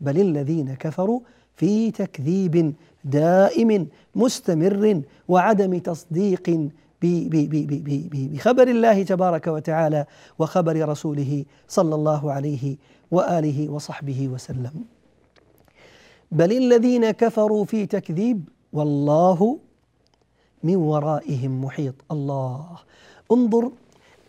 بل 0.00 0.20
الذين 0.20 0.74
كفروا 0.74 1.20
في 1.56 1.90
تكذيب 1.90 2.74
دائم 3.04 3.88
مستمر 4.14 5.02
وعدم 5.28 5.78
تصديق 5.78 6.68
بخبر 7.02 8.68
الله 8.68 9.02
تبارك 9.02 9.46
وتعالى 9.46 10.06
وخبر 10.38 10.88
رسوله 10.88 11.44
صلى 11.68 11.94
الله 11.94 12.32
عليه 12.32 12.76
وآله 13.10 13.68
وصحبه 13.68 14.28
وسلم. 14.28 14.74
بل 16.32 16.52
الذين 16.52 17.10
كفروا 17.10 17.64
في 17.64 17.86
تكذيب 17.86 18.48
والله 18.72 19.58
من 20.62 20.76
ورائهم 20.76 21.64
محيط. 21.64 21.94
الله. 22.10 22.78
انظر 23.32 23.72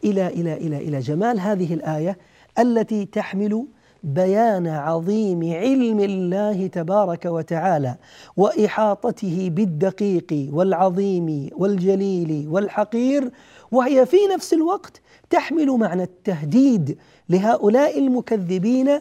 إلى 0.04 0.27
إلى 0.27 0.54
إلى 0.54 0.77
إلى 0.77 0.99
جمال 0.99 1.39
هذه 1.39 1.73
الآية 1.73 2.17
التي 2.62 3.06
تحمل 3.06 3.65
بيان 4.04 4.67
عظيم 4.67 5.54
علم 5.54 6.00
الله 6.00 6.67
تبارك 6.67 7.26
وتعالى 7.26 7.95
وإحاطته 8.38 9.50
بالدقيق 9.50 10.50
والعظيم 10.54 11.50
والجليل 11.56 12.47
والحقير 12.50 13.32
وهي 13.71 14.06
في 14.06 14.17
نفس 14.34 14.54
الوقت 14.54 15.02
تحمل 15.30 15.67
معنى 15.67 16.04
التهديد 16.04 16.97
لهؤلاء 17.30 18.00
المكذبين 18.00 19.00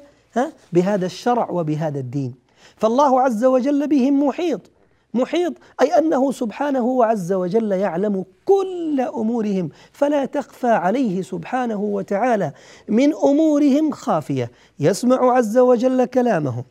بهذا 0.72 1.06
الشرع 1.06 1.50
وبهذا 1.50 1.98
الدين. 1.98 2.34
فالله 2.76 3.20
عز 3.20 3.44
وجل 3.44 3.88
بهم 3.88 4.26
محيط. 4.26 4.70
محيط 5.14 5.52
أي 5.80 5.98
أنه 5.98 6.32
سبحانه 6.32 7.04
عز 7.04 7.32
وجل 7.32 7.72
يعلم 7.72 8.24
كل 8.44 9.00
أمورهم 9.00 9.68
فلا 9.92 10.24
تخفى 10.24 10.66
عليه 10.66 11.22
سبحانه 11.22 11.80
وتعالى 11.80 12.52
من 12.88 13.14
أمورهم 13.14 13.90
خافية. 13.90 14.50
يسمع 14.80 15.32
عز 15.32 15.58
وجل 15.58 16.04
كلامهم 16.04 16.64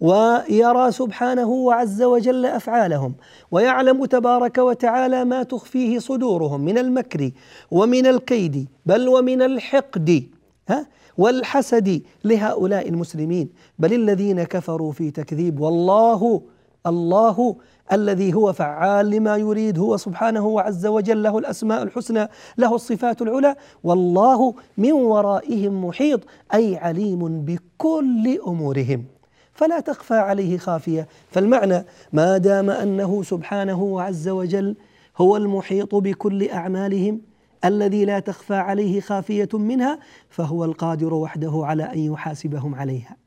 ويرى 0.00 0.92
سبحانه 0.92 1.48
وعز 1.48 2.02
وجل 2.02 2.46
أفعالهم 2.46 3.14
ويعلم 3.50 4.04
تبارك 4.04 4.58
وتعالى 4.58 5.24
ما 5.24 5.42
تخفيه 5.42 5.98
صدورهم 5.98 6.60
من 6.60 6.78
المكر 6.78 7.30
ومن 7.70 8.06
الكيد 8.06 8.68
بل 8.86 9.08
ومن 9.08 9.42
الحقد 9.42 10.28
ها؟ 10.68 10.86
والحسد 11.18 12.02
لهؤلاء 12.24 12.88
المسلمين. 12.88 13.48
بل 13.78 13.92
الذين 13.92 14.42
كفروا 14.42 14.92
في 14.92 15.10
تكذيب 15.10 15.60
والله 15.60 16.42
الله 16.86 17.56
الذي 17.92 18.34
هو 18.34 18.52
فعال 18.52 19.10
لما 19.10 19.36
يريد 19.36 19.78
هو 19.78 19.96
سبحانه 19.96 20.46
وعز 20.46 20.86
وجل 20.86 21.22
له 21.22 21.38
الأسماء 21.38 21.82
الحسنى 21.82 22.28
له 22.58 22.74
الصفات 22.74 23.22
العلى 23.22 23.56
والله 23.84 24.54
من 24.78 24.92
ورائهم 24.92 25.84
محيط 25.84 26.20
أي 26.54 26.76
عليم 26.76 27.44
بكل 27.44 28.38
أمورهم. 28.46 29.04
فلا 29.52 29.80
تخفى 29.80 30.14
عليه 30.14 30.58
خافية. 30.58 31.08
فالمعنى 31.30 31.84
ما 32.12 32.38
دام 32.38 32.70
أنه 32.70 33.22
سبحانه 33.22 33.82
وعز 33.82 34.28
وجل 34.28 34.76
هو 35.18 35.36
المحيط 35.36 35.94
بكل 35.94 36.48
أعمالهم 36.48 37.20
الذي 37.64 38.04
لا 38.04 38.18
تخفى 38.18 38.54
عليه 38.54 39.00
خافية 39.00 39.48
منها 39.52 39.98
فهو 40.30 40.64
القادر 40.64 41.14
وحده 41.14 41.52
على 41.54 41.82
أن 41.82 41.98
يحاسبهم 41.98 42.74
عليها. 42.74 43.23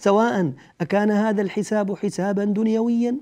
سواء 0.00 0.52
أكان 0.80 1.10
هذا 1.10 1.42
الحساب 1.42 1.96
حسابا 1.96 2.44
دنيويا 2.44 3.16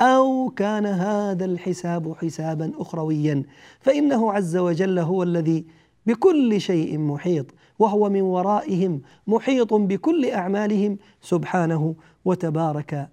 أو 0.00 0.50
كان 0.56 0.86
هذا 0.86 1.44
الحساب 1.44 2.14
حسابا 2.16 2.72
اخرويا. 2.78 3.42
فإنه 3.80 4.32
عز 4.32 4.56
وجل 4.56 4.98
هو 4.98 5.22
الذي 5.22 5.66
بكل 6.06 6.60
شيء 6.60 6.98
محيط 6.98 7.46
وهو 7.78 8.08
من 8.08 8.20
ورائهم 8.22 9.02
محيط 9.26 9.74
بكل 9.74 10.30
أعمالهم 10.30 10.98
سبحانه 11.22 11.94
وتبارك 12.24 13.08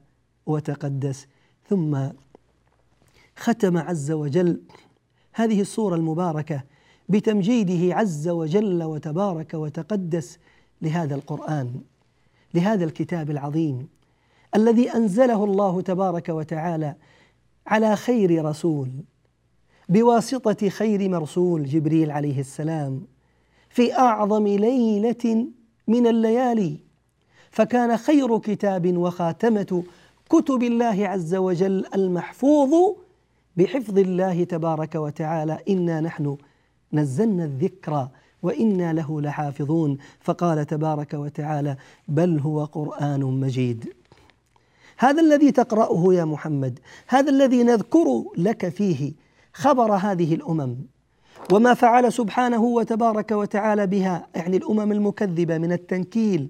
وتقدس. 0.46 1.28
ثم 1.70 1.98
ختم 3.36 3.78
عز 3.78 4.12
وجل 4.12 4.62
هذه 5.34 5.62
الصورة 5.62 5.96
المباركة 5.96 6.64
بتمجيده 7.10 7.96
عز 7.96 8.28
وجل 8.30 8.84
وتبارك 8.84 9.54
وتقدس 9.54 10.40
لهذا 10.82 11.16
القرآن. 11.16 11.82
لهذا 12.58 12.86
الكتاب 12.86 13.32
العظيم 13.32 13.88
الذي 14.56 14.96
أنزله 14.96 15.44
الله 15.44 15.82
تبارك 15.82 16.30
وتعالى 16.30 16.96
على 17.68 17.96
خير 17.96 18.46
رسول 18.46 18.90
بواسطة 19.90 20.70
خير 20.70 21.10
مرسول 21.10 21.66
جبريل 21.66 22.12
عليه 22.12 22.40
السلام 22.40 23.02
في 23.70 23.94
أعظم 23.94 24.48
ليلة 24.48 25.48
من 25.88 26.08
الليالي. 26.08 26.78
فكان 27.52 27.98
خير 27.98 28.38
كتاب 28.38 28.98
وخاتمة 28.98 29.84
كتب 30.30 30.64
الله 30.64 31.08
عز 31.08 31.36
وجل 31.36 31.86
المحفوظ 31.96 32.96
بحفظ 33.58 33.98
الله 33.98 34.44
تبارك 34.44 34.96
وتعالى. 34.96 35.60
إنا 35.70 36.02
نحن 36.02 36.38
نزلنا 36.94 37.46
الذكر 37.46 38.08
وإنا 38.44 38.94
له 38.94 39.22
لحافظون. 39.22 39.98
فقال 40.20 40.66
تبارك 40.66 41.14
وتعالى 41.14 41.78
بل 42.08 42.40
هو 42.40 42.66
قرآن 42.66 43.20
مجيد. 43.20 43.94
هذا 44.98 45.22
الذي 45.22 45.52
تقرأه 45.52 46.14
يا 46.14 46.26
محمد 46.26 46.80
هذا 47.08 47.30
الذي 47.30 47.64
نذكر 47.64 48.24
لك 48.38 48.70
فيه 48.70 49.14
خبر 49.54 49.94
هذه 49.94 50.36
الأمم. 50.36 50.76
وما 51.52 51.74
فعل 51.74 52.14
سبحانه 52.14 52.64
وتبارك 52.64 53.32
وتعالى 53.32 53.88
بها 53.88 54.28
يعني 54.36 54.58
الأمم 54.58 54.92
المكذبة 54.92 55.58
من 55.58 55.72
التنكيل. 55.72 56.50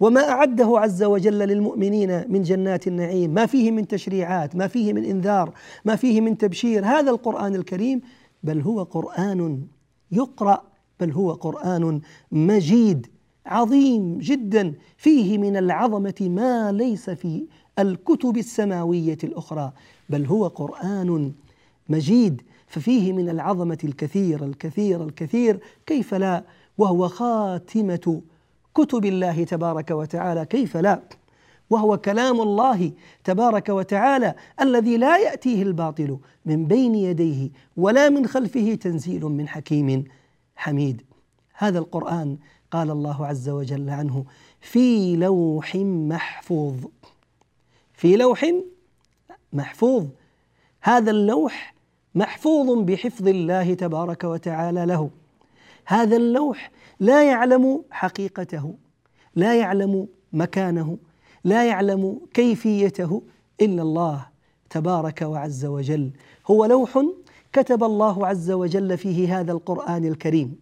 وما 0.00 0.28
أعده 0.28 0.78
عز 0.78 1.02
وجل 1.02 1.38
للمؤمنين 1.38 2.32
من 2.32 2.42
جنات 2.42 2.86
النعيم 2.86 3.30
ما 3.34 3.46
فيه 3.46 3.70
من 3.70 3.88
تشريعات 3.88 4.56
ما 4.56 4.66
فيه 4.66 4.92
من 4.92 5.04
إنذار 5.04 5.52
ما 5.84 5.96
فيه 5.96 6.20
من 6.20 6.38
تبشير. 6.38 6.84
هذا 6.86 7.10
القرآن 7.10 7.54
الكريم 7.54 8.00
بل 8.42 8.60
هو 8.60 8.82
قرآن 8.82 9.66
يقرأ. 10.12 10.69
بل 11.00 11.12
هو 11.12 11.32
قرآن 11.32 12.00
مجيد 12.32 13.06
عظيم 13.46 14.18
جدا. 14.18 14.74
فيه 14.96 15.38
من 15.38 15.56
العظمة 15.56 16.14
ما 16.20 16.72
ليس 16.72 17.10
في 17.10 17.46
الكتب 17.78 18.36
السماوية 18.36 19.18
الأخرى 19.24 19.72
بل 20.08 20.26
هو 20.26 20.46
قرآن 20.46 21.32
مجيد. 21.88 22.42
ففيه 22.66 23.12
من 23.12 23.28
العظمة 23.28 23.78
الكثير 23.84 24.44
الكثير 24.44 25.04
الكثير. 25.04 25.60
كيف 25.86 26.14
لا؟ 26.14 26.44
وهو 26.78 27.08
خاتمة 27.08 28.22
كتب 28.74 29.04
الله 29.04 29.44
تبارك 29.44 29.90
وتعالى. 29.90 30.44
كيف 30.44 30.76
لا؟ 30.76 31.02
وهو 31.70 31.96
كلام 31.96 32.40
الله 32.40 32.92
تبارك 33.24 33.68
وتعالى 33.68 34.34
الذي 34.60 34.96
لا 34.96 35.18
يأتيه 35.18 35.62
الباطل 35.62 36.18
من 36.46 36.66
بين 36.66 36.94
يديه 36.94 37.50
ولا 37.76 38.08
من 38.08 38.26
خلفه 38.26 38.74
تنزيل 38.74 39.24
من 39.24 39.48
حكيم. 39.48 40.04
حميد. 40.60 41.02
هذا 41.54 41.78
القرآن 41.78 42.38
قال 42.70 42.90
الله 42.90 43.26
عز 43.26 43.48
وجل 43.48 43.90
عنه 43.90 44.24
في 44.60 45.16
لوح 45.16 45.76
محفوظ. 45.76 46.84
في 47.92 48.16
لوح 48.16 48.52
محفوظ. 49.52 50.06
هذا 50.82 51.10
اللوح 51.10 51.74
محفوظ 52.14 52.84
بحفظ 52.84 53.28
الله 53.28 53.74
تبارك 53.74 54.24
وتعالى 54.24 54.86
له. 54.86 55.10
هذا 55.86 56.16
اللوح 56.16 56.70
لا 57.00 57.24
يعلم 57.24 57.82
حقيقته 57.90 58.74
لا 59.34 59.54
يعلم 59.54 60.08
مكانه 60.32 60.98
لا 61.44 61.66
يعلم 61.68 62.20
كيفيته 62.34 63.22
إلا 63.60 63.82
الله 63.82 64.26
تبارك 64.70 65.22
وعز 65.22 65.64
وجل. 65.64 66.10
هو 66.46 66.64
لوح 66.64 67.04
كتب 67.52 67.84
الله 67.84 68.26
عز 68.26 68.50
وجل 68.50 68.98
فيه 68.98 69.40
هذا 69.40 69.52
القرآن 69.52 70.04
الكريم 70.04 70.56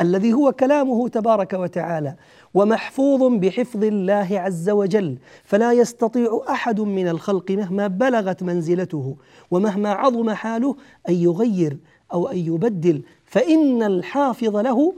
الذي 0.00 0.32
هو 0.32 0.52
كلامه 0.52 1.08
تبارك 1.08 1.52
وتعالى 1.52 2.16
ومحفوظ 2.54 3.22
بحفظ 3.40 3.84
الله 3.84 4.28
عز 4.30 4.70
وجل 4.70 5.18
فلا 5.44 5.72
يستطيع 5.72 6.40
أحد 6.48 6.80
من 6.80 7.08
الخلق 7.08 7.50
مهما 7.50 7.86
بلغت 7.86 8.42
منزلته 8.42 9.16
ومهما 9.50 9.90
عظم 9.90 10.30
حاله 10.30 10.76
أن 11.08 11.14
يغير 11.14 11.78
أو 12.12 12.28
أن 12.28 12.38
يبدل 12.38 13.02
فإن 13.24 13.82
الحافظ 13.82 14.56
له 14.56 14.94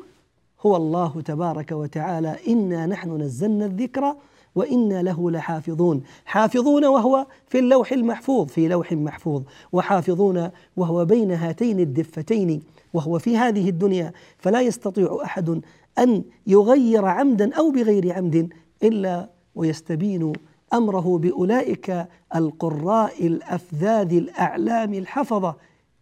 هو 0.61 0.77
الله 0.77 1.21
تبارك 1.25 1.73
وتعالى. 1.73 2.37
إنا 2.49 2.87
نحن 2.87 3.21
نزلنا 3.23 3.67
الذكر 3.67 4.17
وأنا 4.55 5.03
له 5.03 5.31
لحافظون. 5.31 6.03
حافظون 6.25 6.85
وهو 6.85 7.27
في 7.47 7.59
اللوح 7.59 7.93
المحفوظ 7.93 8.49
في 8.49 8.69
لوح 8.69 8.93
محفوظ. 8.93 9.43
وحافظون 9.73 10.51
وهو 10.77 11.05
بين 11.05 11.31
هاتين 11.31 11.81
الدفتين 11.81 12.63
وهو 12.95 13.19
في 13.19 13.37
هذه 13.37 13.69
الدنيا. 13.69 14.13
فلا 14.39 14.61
يستطيع 14.61 15.19
أحد 15.25 15.61
أن 15.99 16.25
يغير 16.47 17.05
عمدا 17.05 17.55
أو 17.55 17.71
بغير 17.71 18.13
عمد 18.13 18.49
إلا 18.83 19.31
ويستبين 19.55 20.33
أمره 20.75 21.19
بأولئك 21.19 22.07
القراء 22.37 23.27
الأفذاذ 23.27 24.13
الأعلام 24.13 24.95
الحفظة. 24.95 25.57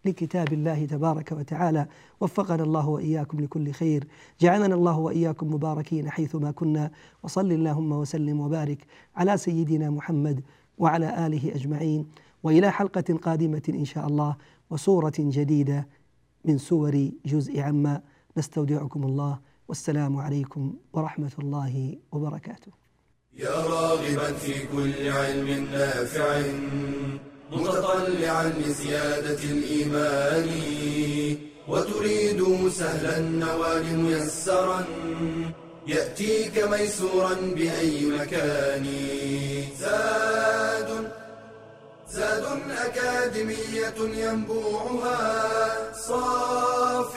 لكتاب 0.05 0.53
الله 0.53 0.86
تبارك 0.86 1.32
وتعالى. 1.32 1.86
وفقنا 2.20 2.62
الله 2.62 2.88
وإياكم 2.88 3.40
لكل 3.40 3.72
خير. 3.72 4.07
جعلنا 4.40 4.74
الله 4.74 4.98
وإياكم 4.98 5.55
مباركين 5.55 6.11
حيثما 6.11 6.51
كنا. 6.51 6.90
وصل 7.22 7.53
اللهم 7.53 7.92
وسلم 7.92 8.40
وبارك 8.40 8.86
على 9.16 9.36
سيدنا 9.36 9.90
محمد 9.90 10.40
وعلى 10.78 11.26
آله 11.26 11.55
أجمعين. 11.55 12.07
وإلى 12.42 12.70
حلقة 12.70 13.14
قادمة 13.22 13.62
إن 13.68 13.84
شاء 13.84 14.07
الله 14.07 14.36
وسوره 14.70 15.12
جديدة 15.18 15.88
من 16.44 16.59
سور 16.59 17.11
جزء 17.26 17.61
عما 17.61 18.03
نستودعكم 18.36 19.05
الله. 19.05 19.38
والسلام 19.68 20.16
عليكم 20.16 20.74
ورحمة 20.92 21.32
الله 21.38 21.96
وبركاته. 22.12 22.72
يا 23.38 23.57
راغبا 23.66 24.32
في 24.32 24.66
كل 24.66 25.09
علم 25.09 25.64
نافع. 25.72 27.30
متطلعا 27.53 28.53
لزيادة 28.59 29.42
الإيمان 29.44 30.51
وتريد 31.68 32.68
سهلا 32.68 33.16
النوال 33.18 33.96
ميسرا 33.96 34.84
يأتيك 35.86 36.64
ميسورا 36.68 37.34
بأي 37.34 38.07
مكان. 38.07 38.86
زاد 39.78 41.11
زاد 42.11 42.44
أكاديمية 42.86 43.98
ينبوعها 43.98 45.18
صاف 46.09 47.12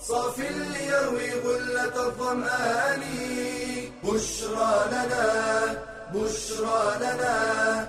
صاف 0.00 0.38
ليروي 0.38 1.30
غلة 1.44 2.06
الظمآن. 2.06 3.02
بشرى 4.04 4.74
لنا 4.92 5.26
بشرى 6.14 6.96
لنا 7.00 7.88